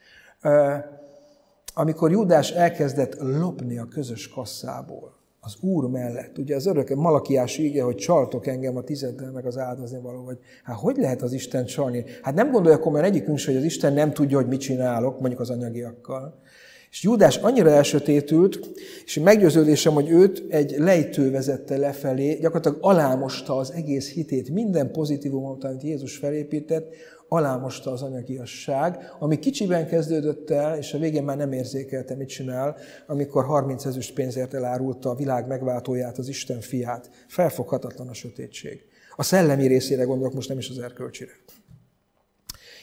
[1.74, 6.38] Amikor Judás elkezdett lopni a közös kasszából, az Úr mellett.
[6.38, 10.38] Ugye az örök malakiás íge, hogy csaltok engem a tizeddel, meg az áldozni való, hogy
[10.62, 12.04] hát hogy lehet az Isten csalni?
[12.22, 15.40] Hát nem gondolja komolyan egyikünk se, hogy az Isten nem tudja, hogy mit csinálok, mondjuk
[15.40, 16.40] az anyagiakkal.
[16.90, 18.70] És Júdás annyira elsötétült,
[19.04, 25.64] és meggyőződésem, hogy őt egy lejtő vezette lefelé, gyakorlatilag alámosta az egész hitét, minden pozitívumot,
[25.64, 26.94] amit Jézus felépített,
[27.28, 32.76] alámosta az anyagiasság, ami kicsiben kezdődött el, és a végén már nem érzékelte, mit csinál,
[33.06, 37.10] amikor 30 ezüst pénzért elárulta a világ megváltóját, az Isten fiát.
[37.28, 38.84] Felfoghatatlan a sötétség.
[39.16, 41.32] A szellemi részére gondolok, most nem is az erkölcsire.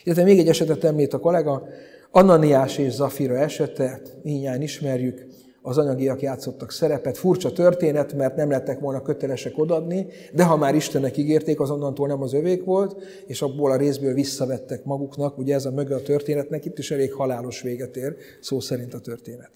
[0.04, 1.68] Illetve még egy esetet említ a kollega,
[2.12, 5.26] Ananiás és Zafira esete, ínyán ismerjük,
[5.68, 7.18] az anyagiak játszottak szerepet.
[7.18, 12.22] Furcsa történet, mert nem lettek volna kötelesek odadni, de ha már Istennek ígérték, azonnantól nem
[12.22, 15.38] az övék volt, és abból a részből visszavettek maguknak.
[15.38, 19.00] Ugye ez a mögö a történetnek, itt is elég halálos véget ér, szó szerint a
[19.00, 19.52] történet.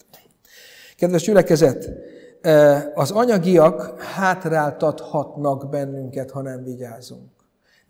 [0.96, 1.90] Kedves gyülekezet,
[2.40, 7.41] eh, az anyagiak hátráltathatnak bennünket, ha nem vigyázunk.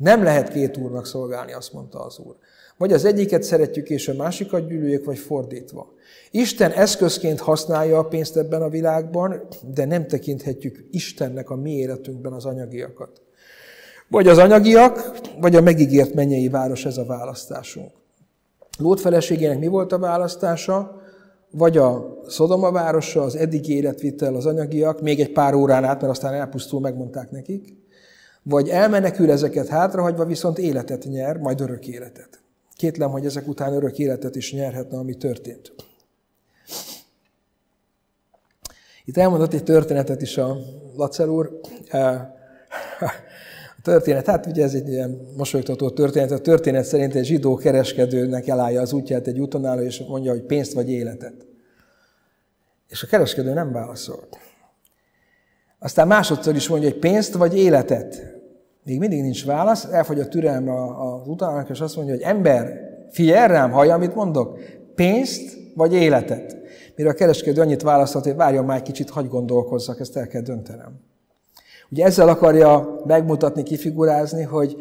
[0.02, 2.36] Nem lehet két úrnak szolgálni, azt mondta az úr.
[2.76, 5.92] Vagy az egyiket szeretjük, és a másikat gyűlöljük, vagy fordítva.
[6.30, 9.42] Isten eszközként használja a pénzt ebben a világban,
[9.74, 13.20] de nem tekinthetjük Istennek a mi életünkben az anyagiakat.
[14.08, 17.90] Vagy az anyagiak, vagy a megígért mennyei város ez a választásunk.
[18.78, 21.00] Lót feleségének mi volt a választása?
[21.50, 26.12] Vagy a Szodoma városa, az eddig életvitel, az anyagiak, még egy pár órán át, mert
[26.12, 27.81] aztán elpusztul, megmondták nekik.
[28.42, 32.42] Vagy elmenekül ezeket hátrahagyva, viszont életet nyer, majd örök életet.
[32.76, 35.72] Kétlem, hogy ezek után örök életet is nyerhetne, ami történt.
[39.04, 40.56] Itt elmondott egy történetet is a
[40.96, 41.60] Lacer úr.
[43.76, 46.30] A történet, hát ugye ez egy ilyen mosolyogtató történet.
[46.30, 50.72] A történet szerint egy zsidó kereskedőnek elállja az útját egy útonáló, és mondja, hogy pénzt
[50.72, 51.46] vagy életet.
[52.88, 54.28] És a kereskedő nem válaszol.
[55.78, 58.31] Aztán másodszor is mondja, hogy pénzt vagy életet.
[58.84, 63.46] Még mindig nincs válasz, elfogy a türelme az utának, és azt mondja, hogy ember, figyelj
[63.46, 64.58] rám, hallja, amit mondok,
[64.94, 66.56] pénzt vagy életet.
[66.96, 70.40] Mire a kereskedő annyit választott, hogy várjon már egy kicsit, hagy gondolkozzak, ezt el kell
[70.40, 71.00] döntenem.
[71.90, 74.76] Ugye ezzel akarja megmutatni, kifigurázni, hogy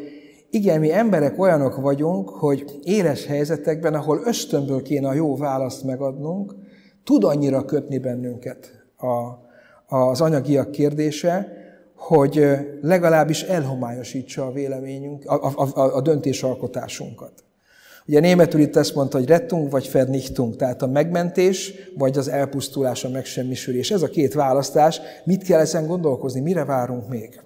[0.49, 6.55] igen, mi emberek olyanok vagyunk, hogy éles helyzetekben, ahol ösztönből kéne a jó választ megadnunk,
[7.03, 11.60] tud annyira kötni bennünket a, az anyagiak kérdése,
[12.01, 12.45] hogy
[12.81, 17.31] legalábbis elhomályosítsa a véleményünk, a, a, a, a döntésalkotásunkat.
[18.05, 23.03] Ugye németül itt ezt mondta, hogy rettung vagy vernichtung, tehát a megmentés vagy az elpusztulás,
[23.03, 23.91] a megsemmisülés.
[23.91, 25.01] Ez a két választás.
[25.23, 26.39] Mit kell ezen gondolkozni?
[26.39, 27.41] Mire várunk még?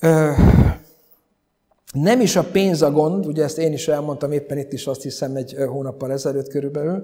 [0.00, 0.30] Ö,
[1.92, 5.02] nem is a pénz a gond, ugye ezt én is elmondtam éppen itt is azt
[5.02, 7.02] hiszem egy hónappal ezelőtt körülbelül,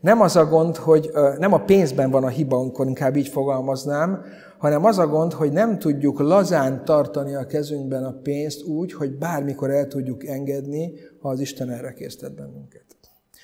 [0.00, 4.22] nem az a gond, hogy nem a pénzben van a hiba, amikor inkább így fogalmaznám,
[4.58, 9.18] hanem az a gond, hogy nem tudjuk lazán tartani a kezünkben a pénzt úgy, hogy
[9.18, 12.84] bármikor el tudjuk engedni, ha az Isten erre késztet bennünket.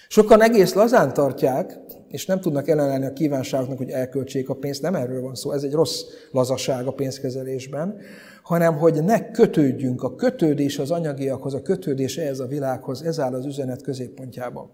[0.09, 1.79] Sokan egész lazán tartják,
[2.13, 4.83] és nem tudnak ellenállni a kívánságoknak, hogy elköltsék a pénzt.
[4.83, 7.97] Nem erről van szó, ez egy rossz lazaság a pénzkezelésben,
[8.43, 10.03] hanem hogy ne kötődjünk.
[10.03, 14.71] A kötődés az anyagiakhoz, a kötődés ehhez a világhoz, ez áll az üzenet középpontjában.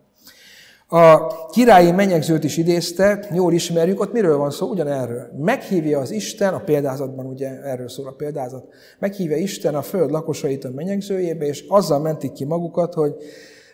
[0.91, 4.69] A királyi menyegzőt is idézte, jól ismerjük, ott miről van szó?
[4.69, 5.31] Ugyanerről.
[5.39, 8.67] Meghívja az Isten, a példázatban ugye erről szól a példázat,
[8.99, 13.15] meghívja Isten a föld lakosait a menyegzőjébe, és azzal mentik ki magukat, hogy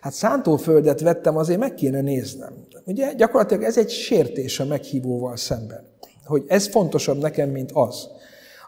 [0.05, 2.53] hát szántóföldet vettem, azért meg kéne néznem.
[2.85, 5.83] Ugye gyakorlatilag ez egy sértés a meghívóval szemben,
[6.25, 8.07] hogy ez fontosabb nekem, mint az.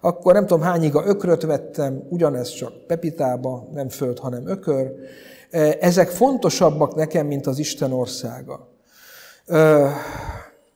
[0.02, 4.92] Akkor nem tudom hány iga ökröt vettem, ugyanez csak pepitába, nem föld, hanem ökör,
[5.80, 8.68] ezek fontosabbak nekem, mint az Isten országa.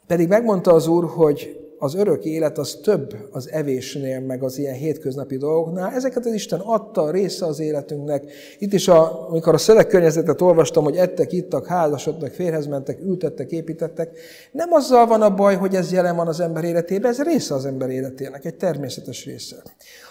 [0.07, 4.73] Pedig megmondta az Úr, hogy az örök élet az több az evésnél, meg az ilyen
[4.73, 5.93] hétköznapi dolgoknál.
[5.93, 8.31] Ezeket az Isten adta része az életünknek.
[8.59, 14.19] Itt is, a, amikor a szövegkörnyezetet olvastam, hogy ettek, ittak, házasodtak, férhez mentek, ültettek, építettek,
[14.51, 17.65] nem azzal van a baj, hogy ez jelen van az ember életében, ez része az
[17.65, 19.55] ember életének, egy természetes része.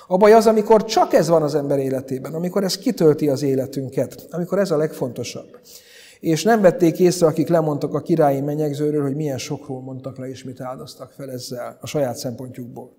[0.07, 4.27] A baj az, amikor csak ez van az ember életében, amikor ez kitölti az életünket,
[4.31, 5.59] amikor ez a legfontosabb.
[6.21, 10.45] És nem vették észre, akik lemondtak a királyi menyegzőről, hogy milyen sokról mondtak le, és
[10.45, 12.97] mit áldoztak fel ezzel a saját szempontjukból.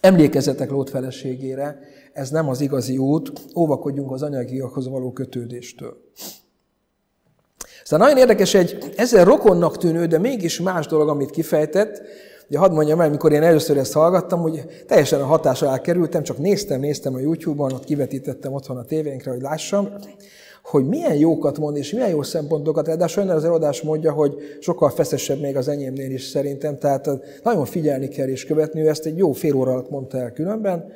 [0.00, 1.78] Emlékezzetek Lót feleségére,
[2.12, 5.96] ez nem az igazi út, óvakodjunk az anyagiakhoz való kötődéstől.
[7.82, 12.02] Aztán nagyon érdekes egy ezzel rokonnak tűnő, de mégis más dolog, amit kifejtett.
[12.48, 16.22] Ugye hadd mondjam el, mikor én először ezt hallgattam, hogy teljesen a hatás alá kerültem,
[16.22, 19.88] csak néztem, néztem a YouTube-on, ott kivetítettem otthon a tévénkre, hogy lássam
[20.70, 24.90] hogy milyen jókat mond, és milyen jó szempontokat, de sajnálom az előadás mondja, hogy sokkal
[24.90, 27.10] feszesebb még az enyémnél is szerintem, tehát
[27.42, 30.92] nagyon figyelni kell és követni, ő ezt egy jó fél óra alatt mondta el különben,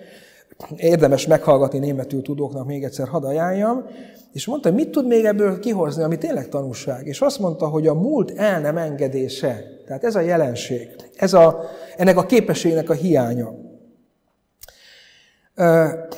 [0.76, 3.86] érdemes meghallgatni németül tudóknak, még egyszer hadd ajánljam,
[4.32, 7.06] és mondta, mit tud még ebből kihozni, ami tényleg tanulság.
[7.06, 11.60] És azt mondta, hogy a múlt el nem engedése, tehát ez a jelenség, ez a,
[11.96, 13.54] ennek a képességnek a hiánya.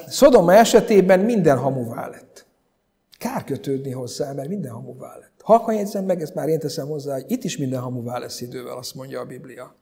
[0.09, 2.26] Szodoma esetében minden hamuvá lett.
[3.27, 5.41] Kár kötődni hozzá, mert minden hamuvá lett.
[5.43, 8.77] Halkan jegyzem meg, ezt már én teszem hozzá, hogy itt is minden hamuvá lesz idővel,
[8.77, 9.75] azt mondja a Biblia.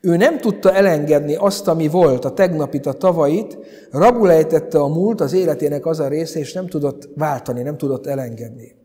[0.00, 3.58] Ő nem tudta elengedni azt, ami volt, a tegnapit, a tavait,
[3.90, 8.76] rabulejtette a múlt, az életének az a része, és nem tudott váltani, nem tudott elengedni.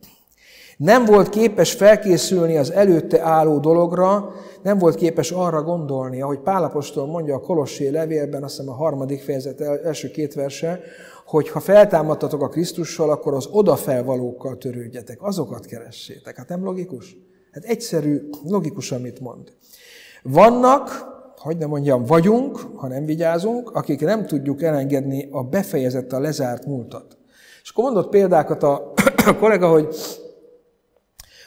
[0.78, 4.34] Nem volt képes felkészülni az előtte álló dologra,
[4.64, 9.22] nem volt képes arra gondolni, ahogy Pálapostól mondja a Kolossé levélben, azt hiszem a harmadik
[9.22, 10.80] fejezet első két verse,
[11.34, 16.38] hogy ha feltámadtatok a Krisztussal, akkor az odafelvalókkal törődjetek, azokat keressétek.
[16.38, 17.18] Hát nem logikus?
[17.52, 19.54] Hát egyszerű, logikus, amit mond.
[20.24, 21.06] Vannak,
[21.38, 26.66] hogy nem mondjam, vagyunk, ha nem vigyázunk, akik nem tudjuk elengedni a befejezett, a lezárt
[26.66, 27.18] múltat.
[27.64, 28.94] És akkor mondott példákat a,
[29.26, 29.96] a kollega, hogy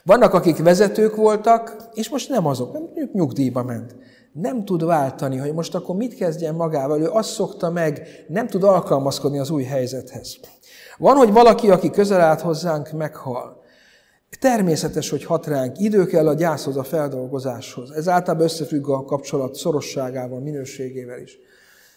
[0.05, 3.97] vannak, akik vezetők voltak, és most nem azok, nem nyugdíjba ment
[4.41, 7.01] nem tud váltani, hogy most akkor mit kezdjen magával.
[7.01, 10.37] Ő azt szokta meg, nem tud alkalmazkodni az új helyzethez.
[10.99, 13.65] Van, hogy valaki, aki közel állt hozzánk, meghal.
[14.41, 15.79] Természetes, hogy hat ránk.
[15.79, 17.91] Idő kell a gyászhoz, a feldolgozáshoz.
[17.91, 21.39] Ez általában összefügg a kapcsolat szorosságával, minőségével is.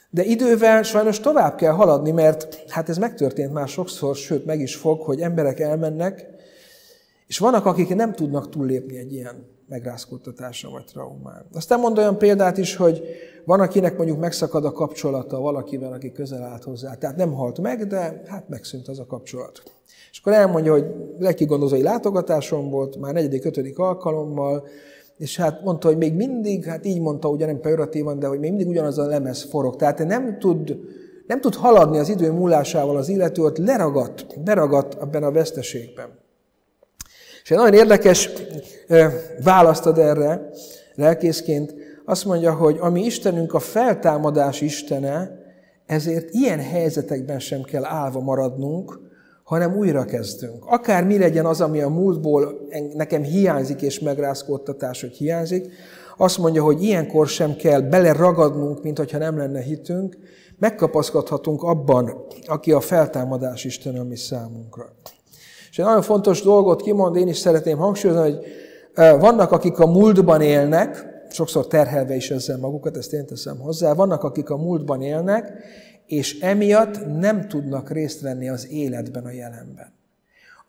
[0.09, 4.75] De idővel sajnos tovább kell haladni, mert hát ez megtörtént már sokszor, sőt meg is
[4.75, 6.25] fog, hogy emberek elmennek,
[7.27, 11.45] és vannak, akik nem tudnak túllépni egy ilyen megrázkódtatása vagy traumán.
[11.53, 13.03] Aztán mond olyan példát is, hogy
[13.45, 16.95] van, akinek mondjuk megszakad a kapcsolata valakivel, aki közel állt hozzá.
[16.95, 19.63] Tehát nem halt meg, de hát megszűnt az a kapcsolat.
[20.11, 20.85] És akkor elmondja, hogy
[21.19, 24.67] lelkigondozói látogatásom volt, már negyedik, ötödik alkalommal,
[25.17, 28.49] és hát mondta, hogy még mindig, hát így mondta, ugye nem pejoratívan, de hogy még
[28.49, 29.75] mindig ugyanaz a lemez forog.
[29.75, 30.77] Tehát nem tud,
[31.27, 36.18] nem tud haladni az idő múlásával az illető, ott leragadt, beragadt ebben a veszteségben.
[37.49, 38.29] És egy nagyon érdekes
[39.43, 40.49] választ ad erre
[40.95, 41.73] lelkészként.
[42.05, 45.31] Azt mondja, hogy ami Istenünk a feltámadás Istene,
[45.85, 48.99] ezért ilyen helyzetekben sem kell állva maradnunk,
[49.43, 50.65] hanem újra kezdünk.
[50.65, 55.71] Akár mi legyen az, ami a múltból nekem hiányzik, és megrázkódtatás, hogy hiányzik,
[56.17, 60.17] azt mondja, hogy ilyenkor sem kell beleragadnunk, mint hogyha nem lenne hitünk,
[60.57, 64.85] megkapaszkodhatunk abban, aki a feltámadás Isten a mi számunkra.
[65.79, 68.39] És egy nagyon fontos dolgot kimond, én is szeretném hangsúlyozni, hogy
[69.19, 74.23] vannak, akik a múltban élnek, sokszor terhelve is ezzel magukat, ezt én teszem hozzá, vannak,
[74.23, 75.51] akik a múltban élnek,
[76.05, 79.93] és emiatt nem tudnak részt venni az életben, a jelenben.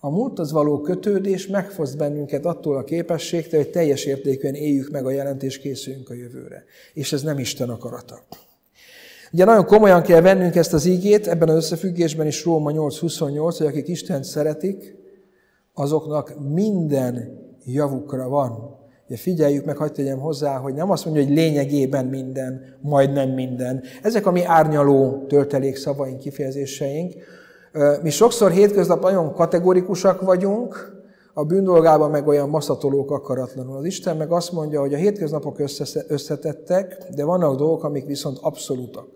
[0.00, 5.10] A múlthoz való kötődés megfoszt bennünket attól a képességtől, hogy teljes értékűen éljük meg a
[5.10, 6.64] jelent és készüljünk a jövőre.
[6.94, 8.18] És ez nem Isten akarata.
[9.32, 13.66] Ugye nagyon komolyan kell vennünk ezt az ígét, ebben az összefüggésben is Róma 8.28, hogy
[13.66, 14.99] akik Istent szeretik,
[15.74, 18.78] azoknak minden javukra van.
[19.06, 23.82] Ugye figyeljük meg, hagyd tegyem hozzá, hogy nem azt mondja, hogy lényegében minden, majdnem minden.
[24.02, 27.14] Ezek a mi árnyaló töltelék szavaink, kifejezéseink.
[28.02, 30.98] Mi sokszor hétköznap nagyon kategorikusak vagyunk,
[31.34, 33.76] a bűndolgában meg olyan maszatolók akaratlanul.
[33.76, 35.58] Az Isten meg azt mondja, hogy a hétköznapok
[36.08, 39.06] összetettek, de vannak dolgok, amik viszont abszolútak.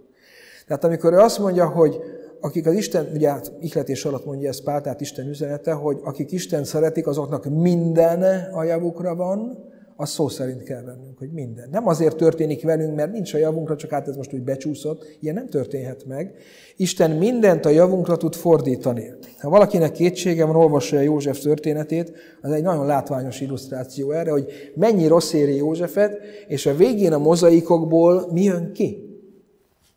[0.66, 2.00] Tehát amikor ő azt mondja, hogy
[2.44, 6.32] akik az Isten, ugye hát ihletés alatt mondja ezt Pál, tehát Isten üzenete, hogy akik
[6.32, 8.22] Isten szeretik, azoknak minden
[8.52, 11.68] a javukra van, az szó szerint kell vennünk, hogy minden.
[11.70, 15.16] Nem azért történik velünk, mert nincs a javunkra, csak hát ez most úgy becsúszott.
[15.20, 16.34] Ilyen nem történhet meg.
[16.76, 19.12] Isten mindent a javunkra tud fordítani.
[19.38, 25.06] Ha valakinek kétsége van, olvassa József történetét, az egy nagyon látványos illusztráció erre, hogy mennyi
[25.06, 26.18] rossz éri Józsefet,
[26.48, 29.08] és a végén a mozaikokból mi jön ki.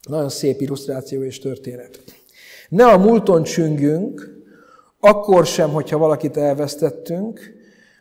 [0.09, 1.99] Nagyon szép illusztráció és történet.
[2.69, 4.35] Ne a múlton csüngünk,
[4.99, 7.39] akkor sem, hogyha valakit elvesztettünk,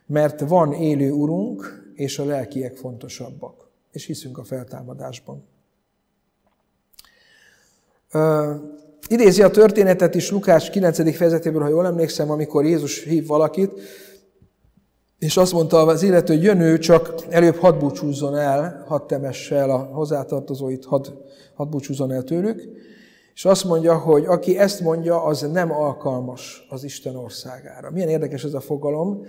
[0.05, 3.67] mert van élő urunk, és a lelkiek fontosabbak.
[3.91, 5.43] És hiszünk a feltámadásban.
[8.13, 8.55] Uh,
[9.07, 11.15] idézi a történetet is Lukás 9.
[11.15, 13.71] fejezetéből, ha jól emlékszem, amikor Jézus hív valakit,
[15.19, 19.55] és azt mondta az illető, hogy jön ő, csak előbb hadd búcsúzzon el, hadd temesse
[19.55, 21.07] el a hozzátartozóit, hadd,
[21.53, 22.69] hadd búcsúzzon el tőlük.
[23.37, 27.91] És azt mondja, hogy aki ezt mondja, az nem alkalmas az Isten országára.
[27.91, 29.25] Milyen érdekes ez a fogalom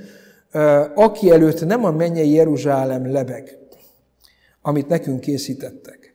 [0.94, 3.58] aki előtt nem a mennyei Jeruzsálem lebeg,
[4.62, 6.14] amit nekünk készítettek.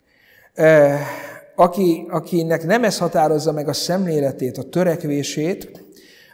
[1.54, 5.84] Aki, akinek nem ez határozza meg a szemléletét, a törekvését,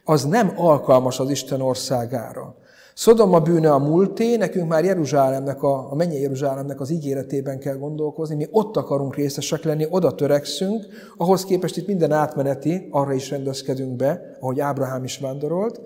[0.05, 2.57] az nem alkalmas az Isten országára.
[3.01, 7.77] Szodom a bűne a múlté, nekünk már Jeruzsálemnek, a, a mennyei Jeruzsálemnek az ígéretében kell
[7.77, 10.87] gondolkozni, mi ott akarunk részesek lenni, oda törekszünk,
[11.17, 15.81] ahhoz képest itt minden átmeneti, arra is rendezkedünk be, ahogy Ábrahám is vándorolt,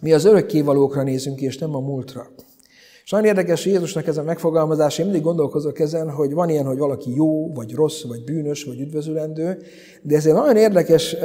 [0.00, 2.26] mi az örökkévalókra nézünk, és nem a múltra.
[3.04, 6.78] És nagyon érdekes Jézusnak ez a megfogalmazás, én mindig gondolkozok ezen, hogy van ilyen, hogy
[6.78, 9.58] valaki jó, vagy rossz, vagy bűnös, vagy üdvözülendő,
[10.02, 11.16] de ez egy nagyon érdekes,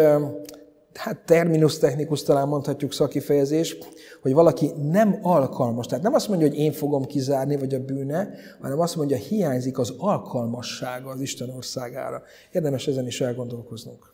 [0.97, 3.77] hát terminus technikus talán mondhatjuk szakifejezés,
[4.21, 5.85] hogy valaki nem alkalmas.
[5.85, 8.29] Tehát nem azt mondja, hogy én fogom kizárni, vagy a bűne,
[8.61, 12.21] hanem azt mondja, hiányzik az alkalmassága az Isten országára.
[12.51, 14.11] Érdemes ezen is elgondolkoznunk.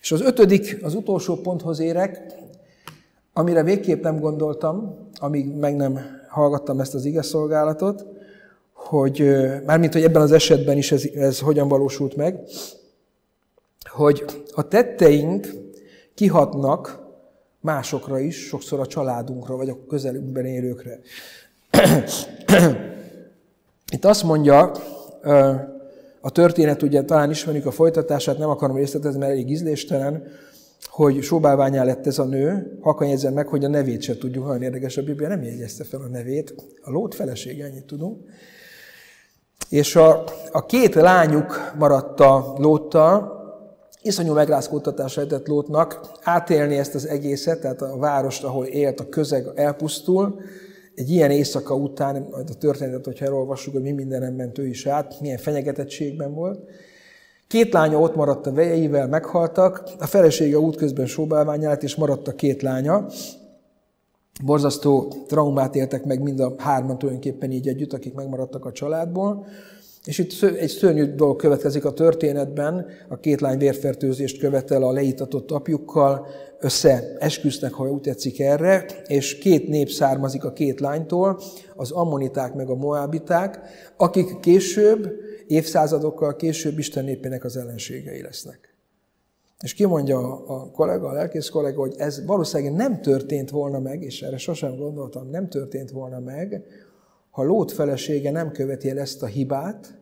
[0.00, 2.22] És az ötödik, az utolsó ponthoz érek,
[3.38, 5.98] Amire végképp nem gondoltam, amíg meg nem
[6.28, 8.06] hallgattam ezt az ige szolgálatot,
[8.72, 9.36] hogy
[9.66, 12.40] mármint, hogy ebben az esetben is ez, ez hogyan valósult meg,
[13.90, 15.46] hogy a tetteink
[16.16, 17.04] kihatnak
[17.60, 20.98] másokra is, sokszor a családunkra, vagy a közelünkben élőkre.
[23.92, 24.72] Itt azt mondja,
[26.20, 30.22] a történet, ugye talán ismerjük a folytatását, nem akarom részletezni, mert elég ízléstelen,
[30.84, 34.96] hogy sóbálványá lett ez a nő, halkan meg, hogy a nevét se tudjuk, olyan érdekes
[34.96, 36.54] a Biblia, nem jegyezte fel a nevét.
[36.82, 38.24] A Lót felesége, ennyit tudunk.
[39.68, 43.35] És a, a két lányuk maradt a Lóttal,
[44.06, 49.46] iszonyú megrázkódtatás lehetett Lótnak átélni ezt az egészet, tehát a várost, ahol élt, a közeg
[49.54, 50.40] elpusztul,
[50.94, 54.86] egy ilyen éjszaka után, majd a történetet, hogyha elolvassuk, hogy mi mindenem ment ő is
[54.86, 56.58] át, milyen fenyegetettségben volt,
[57.48, 62.62] Két lánya ott maradt a vejeivel, meghaltak, a felesége útközben sóbálványát, és maradt a két
[62.62, 63.06] lánya.
[64.44, 69.46] Borzasztó traumát éltek meg mind a hárman tulajdonképpen így együtt, akik megmaradtak a családból.
[70.06, 75.50] És itt egy szörnyű dolog következik a történetben, a két lány vérfertőzést követel a leítatott
[75.50, 76.26] apjukkal,
[76.58, 81.40] összeesküsznek, ha úgy tetszik erre, és két nép származik a két lánytól,
[81.76, 83.60] az ammoniták meg a moábiták,
[83.96, 85.12] akik később
[85.46, 88.74] évszázadokkal később Isten népének az ellenségei lesznek.
[89.60, 94.22] És kimondja a kollega, a lelkész kollega, hogy ez valószínűleg nem történt volna meg, és
[94.22, 96.64] erre sosem gondoltam, nem történt volna meg,
[97.30, 99.95] ha Lót felesége nem követi el ezt a hibát,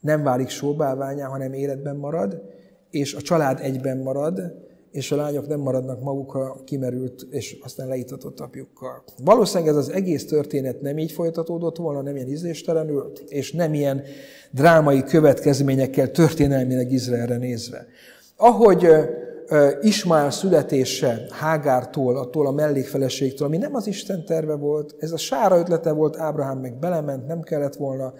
[0.00, 2.42] nem válik sóbálványá, hanem életben marad,
[2.90, 8.40] és a család egyben marad, és a lányok nem maradnak magukra kimerült és aztán leítatott
[8.40, 9.04] apjukkal.
[9.24, 14.02] Valószínűleg ez az egész történet nem így folytatódott volna, nem ilyen ízléstelenül, és nem ilyen
[14.50, 17.86] drámai következményekkel történelmileg Izraelre nézve.
[18.36, 18.88] Ahogy
[19.80, 25.58] Ismál születése Hágártól, attól a mellékfeleségtől, ami nem az Isten terve volt, ez a sára
[25.58, 28.12] ötlete volt, Ábrahám meg belement, nem kellett volna,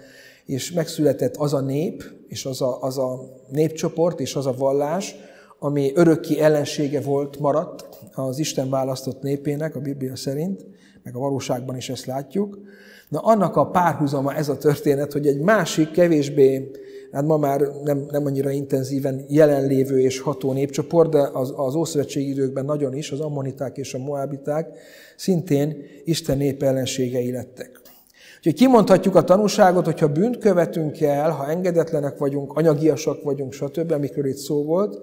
[0.49, 3.19] és megszületett az a nép, és az a, az a
[3.51, 5.15] népcsoport, és az a vallás,
[5.59, 10.65] ami örökki ellensége volt, maradt az Isten választott népének, a Biblia szerint,
[11.03, 12.59] meg a valóságban is ezt látjuk.
[13.09, 16.71] Na annak a párhuzama ez a történet, hogy egy másik, kevésbé,
[17.11, 22.29] hát ma már nem, nem annyira intenzíven jelenlévő és ható népcsoport, de az, az ószövetségi
[22.29, 24.77] időkben nagyon is, az ammoniták és a moábiták
[25.15, 27.78] szintén Isten nép ellenségei lettek.
[28.39, 34.25] Úgyhogy kimondhatjuk a tanúságot, hogyha bűnt követünk el, ha engedetlenek vagyunk, anyagiasak vagyunk, stb., amikről
[34.25, 35.01] itt szó volt,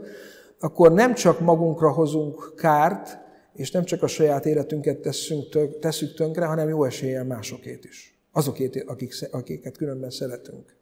[0.61, 3.19] akkor nem csak magunkra hozunk kárt,
[3.55, 8.19] és nem csak a saját életünket teszünk, teszünk tönkre, hanem jó eséllyel másokét is.
[8.33, 10.77] Azokét, akik, akiket különben szeretünk.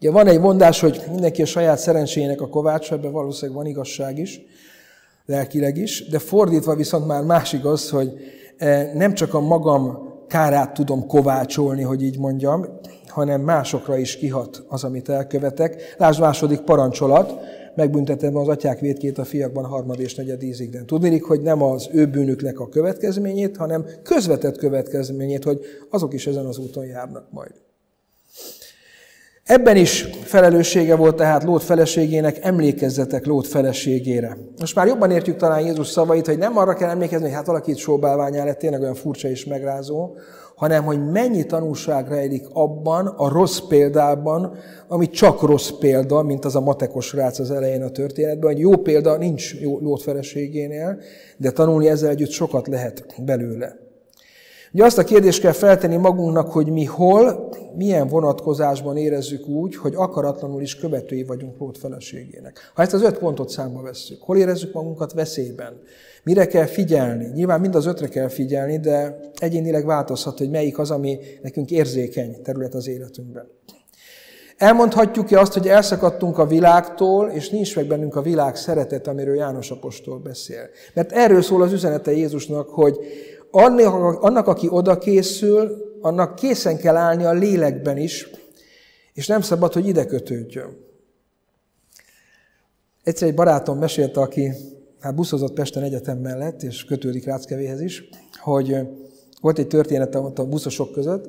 [0.00, 4.18] Ugye van egy mondás, hogy mindenki a saját szerencséjének a kovácsa, ebben valószínűleg van igazság
[4.18, 4.40] is,
[5.24, 8.12] lelkileg is, de fordítva viszont már más igaz, hogy
[8.56, 12.66] eh, nem csak a magam kárát tudom kovácsolni, hogy így mondjam,
[13.08, 15.94] hanem másokra is kihat az, amit elkövetek.
[15.98, 17.34] Lásd második parancsolat,
[17.74, 20.86] megbüntetem az atyák vétkét a fiakban harmad és negyed ízigden.
[20.86, 25.60] Tudnék, hogy nem az ő bűnüknek a következményét, hanem közvetett következményét, hogy
[25.90, 27.52] azok is ezen az úton járnak majd.
[29.46, 34.36] Ebben is felelőssége volt tehát Lót feleségének, emlékezzetek Lót feleségére.
[34.60, 37.70] Most már jobban értjük talán Jézus szavait, hogy nem arra kell emlékezni, hogy hát valaki
[37.70, 40.10] itt sóbálványá lett, tényleg olyan furcsa és megrázó,
[40.56, 44.56] hanem hogy mennyi tanulság rejlik abban, a rossz példában,
[44.88, 48.76] ami csak rossz példa, mint az a matekos rác az elején a történetben, hogy jó
[48.76, 50.98] példa nincs Lót feleségénél,
[51.36, 53.85] de tanulni ezzel együtt sokat lehet belőle.
[54.72, 59.92] Ugye azt a kérdést kell feltenni magunknak, hogy mi hol, milyen vonatkozásban érezzük úgy, hogy
[59.96, 62.72] akaratlanul is követői vagyunk Lót feleségének.
[62.74, 65.80] Ha ezt az öt pontot számba vesszük, hol érezzük magunkat veszélyben?
[66.22, 67.30] Mire kell figyelni?
[67.34, 72.42] Nyilván mind az ötre kell figyelni, de egyénileg változhat, hogy melyik az, ami nekünk érzékeny
[72.42, 73.48] terület az életünkben.
[74.56, 79.70] Elmondhatjuk-e azt, hogy elszakadtunk a világtól, és nincs meg bennünk a világ szeretet, amiről János
[79.70, 80.68] Apostol beszél?
[80.94, 82.98] Mert erről szól az üzenete Jézusnak, hogy
[83.50, 88.28] annak, aki oda készül, annak készen kell állni a lélekben is,
[89.12, 90.84] és nem szabad, hogy ide kötődjön.
[93.02, 94.52] Egyszer egy barátom mesélte, aki
[95.00, 98.08] hát buszozott Pesten egyetem mellett, és kötődik Ráckevéhez is,
[98.40, 98.76] hogy
[99.40, 101.28] volt egy történet ott a buszosok között,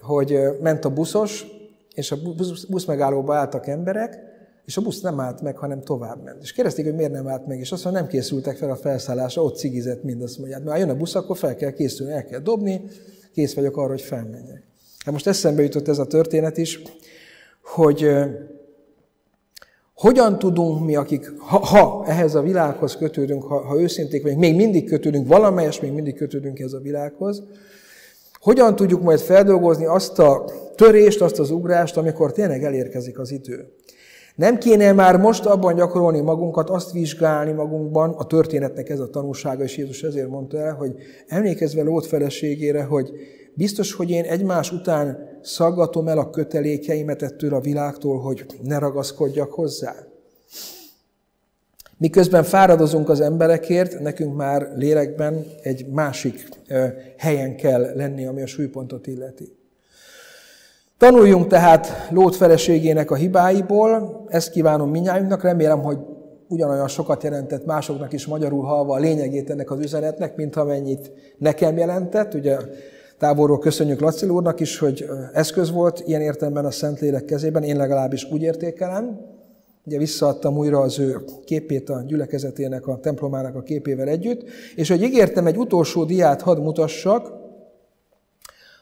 [0.00, 1.46] hogy ment a buszos,
[1.94, 4.29] és a busz, busz megállóba álltak emberek,
[4.70, 6.42] és a busz nem állt meg, hanem tovább ment.
[6.42, 9.42] És kérdezték, hogy miért nem állt meg, és azt mondja, nem készültek fel a felszállásra,
[9.42, 12.24] ott cigizett mind, azt mondják, mert ha jön a busz, akkor fel kell készülni, el
[12.24, 12.82] kell dobni,
[13.34, 14.62] kész vagyok arra, hogy felmenjek.
[15.04, 16.82] Hát most eszembe jutott ez a történet is,
[17.62, 18.10] hogy
[19.94, 24.56] hogyan tudunk mi, akik, ha, ha ehhez a világhoz kötődünk, ha, ha őszinték vagyunk, még
[24.56, 27.42] mindig kötődünk, valamelyes még mindig kötődünk ehhez a világhoz,
[28.40, 30.44] hogyan tudjuk majd feldolgozni azt a
[30.74, 33.72] törést, azt az ugrást, amikor tényleg elérkezik az idő.
[34.40, 39.62] Nem kéne már most abban gyakorolni magunkat, azt vizsgálni magunkban, a történetnek ez a tanulsága,
[39.62, 40.94] és Jézus ezért mondta el, hogy
[41.26, 43.10] emlékezve Lót feleségére, hogy
[43.54, 49.52] biztos, hogy én egymás után szaggatom el a kötelékeimet ettől a világtól, hogy ne ragaszkodjak
[49.52, 49.94] hozzá.
[51.96, 56.48] Miközben fáradozunk az emberekért, nekünk már lélekben egy másik
[57.16, 59.59] helyen kell lenni, ami a súlypontot illeti.
[61.00, 65.98] Tanuljunk tehát Lót feleségének a hibáiból, ezt kívánom minnyájunknak, remélem, hogy
[66.48, 71.76] ugyanolyan sokat jelentett másoknak is magyarul halva a lényegét ennek az üzenetnek, mint amennyit nekem
[71.78, 72.34] jelentett.
[72.34, 72.56] Ugye
[73.18, 78.28] távolról köszönjük Laci úrnak is, hogy eszköz volt ilyen értelemben a Szentlélek kezében, én legalábbis
[78.32, 79.20] úgy értékelem.
[79.86, 84.42] Ugye visszaadtam újra az ő képét a gyülekezetének, a templomának a képével együtt,
[84.76, 87.39] és hogy ígértem, egy utolsó diát hadd mutassak,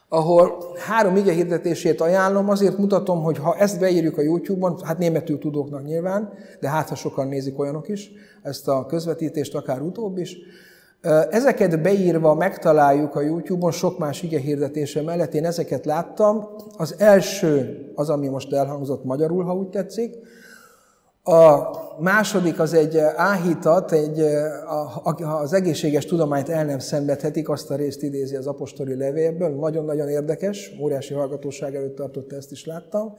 [0.09, 5.39] ahol három ige hirdetését ajánlom, azért mutatom, hogy ha ezt beírjuk a YouTube-on, hát németül
[5.39, 8.11] tudóknak nyilván, de hát ha sokan nézik olyanok is,
[8.43, 10.37] ezt a közvetítést, akár utóbb is,
[11.31, 16.49] Ezeket beírva megtaláljuk a YouTube-on sok más ige hirdetése mellett, én ezeket láttam.
[16.77, 20.15] Az első az, ami most elhangzott magyarul, ha úgy tetszik.
[21.29, 24.20] A második az egy áhítat, egy,
[25.43, 30.72] az egészséges tudományt el nem szenvedhetik, azt a részt idézi az apostoli levélből, nagyon-nagyon érdekes,
[30.81, 33.14] óriási hallgatóság előtt tartott, ezt is láttam.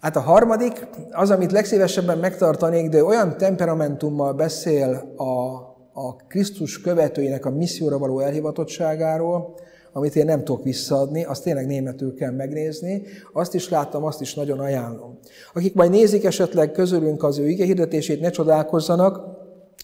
[0.00, 7.46] Hát a harmadik, az, amit legszívesebben megtartanék, de olyan temperamentummal beszél a a Krisztus követőinek
[7.46, 9.54] a misszióra való elhivatottságáról,
[9.92, 13.02] amit én nem tudok visszaadni, azt tényleg németül kell megnézni.
[13.32, 15.18] Azt is láttam, azt is nagyon ajánlom.
[15.54, 19.20] Akik majd nézik esetleg közülünk az ő hirdetését, ne csodálkozzanak,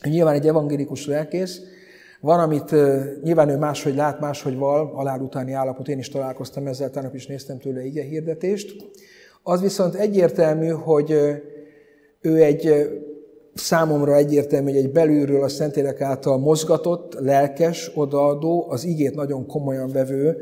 [0.02, 1.60] nyilván egy evangélikus lelkész,
[2.20, 2.70] van, amit
[3.22, 7.26] nyilván ő máshogy lát, máshogy val, alál utáni állapot, én is találkoztam ezzel, tegnap is
[7.26, 8.76] néztem tőle ige hirdetést.
[9.42, 11.10] Az viszont egyértelmű, hogy
[12.20, 12.88] ő egy
[13.56, 19.90] számomra egyértelmű, hogy egy belülről a Szentlélek által mozgatott, lelkes, odaadó, az igét nagyon komolyan
[19.90, 20.36] vevő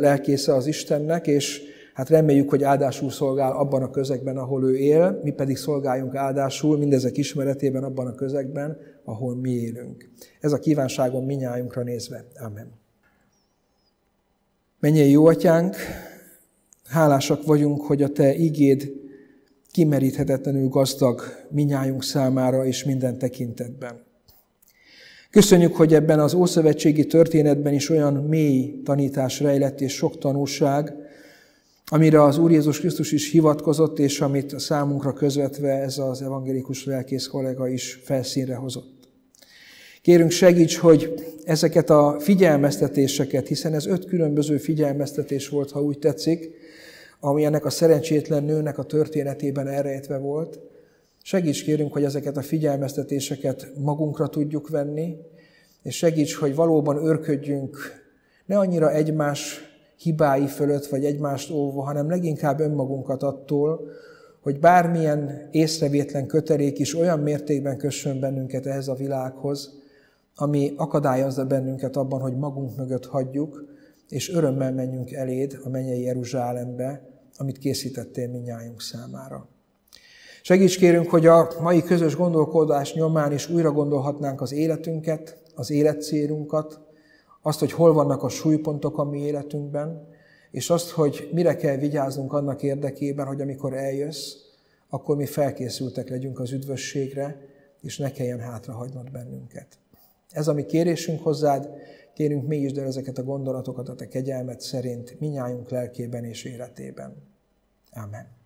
[0.00, 1.62] lelkésze az Istennek, és
[1.94, 6.78] hát reméljük, hogy áldásul szolgál abban a közegben, ahol ő él, mi pedig szolgáljunk áldásul
[6.78, 10.08] mindezek ismeretében abban a közegben, ahol mi élünk.
[10.40, 12.24] Ez a kívánságom minnyájunkra nézve.
[12.46, 12.72] Amen.
[14.80, 15.76] Menjél jó atyánk,
[16.88, 19.03] hálásak vagyunk, hogy a te igéd
[19.74, 24.02] kimeríthetetlenül gazdag minnyájunk számára és minden tekintetben.
[25.30, 30.92] Köszönjük, hogy ebben az ószövetségi történetben is olyan mély tanítás rejlett és sok tanúság,
[31.86, 36.84] amire az Úr Jézus Krisztus is hivatkozott, és amit a számunkra közvetve ez az evangélikus
[36.84, 39.08] lelkész kollega is felszínre hozott.
[40.02, 41.14] Kérünk segíts, hogy
[41.44, 46.50] ezeket a figyelmeztetéseket, hiszen ez öt különböző figyelmeztetés volt, ha úgy tetszik,
[47.24, 50.60] ami ennek a szerencsétlen nőnek a történetében elrejtve volt.
[51.22, 55.16] Segíts kérünk, hogy ezeket a figyelmeztetéseket magunkra tudjuk venni,
[55.82, 57.76] és segíts, hogy valóban örködjünk
[58.46, 59.60] ne annyira egymás
[59.96, 63.88] hibái fölött, vagy egymást óvva, hanem leginkább önmagunkat attól,
[64.40, 69.78] hogy bármilyen észrevétlen kötelék is olyan mértékben kössön bennünket ehhez a világhoz,
[70.34, 73.64] ami akadályozza bennünket abban, hogy magunk mögött hagyjuk,
[74.08, 79.48] és örömmel menjünk eléd a mennyei Jeruzsálembe, amit készítettél minnyájunk számára.
[80.42, 86.80] Segíts kérünk, hogy a mai közös gondolkodás nyomán is újra gondolhatnánk az életünket, az életcélunkat,
[87.42, 90.08] azt, hogy hol vannak a súlypontok a mi életünkben,
[90.50, 94.32] és azt, hogy mire kell vigyáznunk annak érdekében, hogy amikor eljössz,
[94.88, 97.40] akkor mi felkészültek legyünk az üdvösségre,
[97.80, 99.66] és ne kelljen hátrahagynod bennünket.
[100.30, 101.68] Ez a mi kérésünk hozzád,
[102.14, 107.14] kérünk mi is el ezeket a gondolatokat a te kegyelmet szerint minnyájunk lelkében és életében.
[107.90, 108.42] Amen.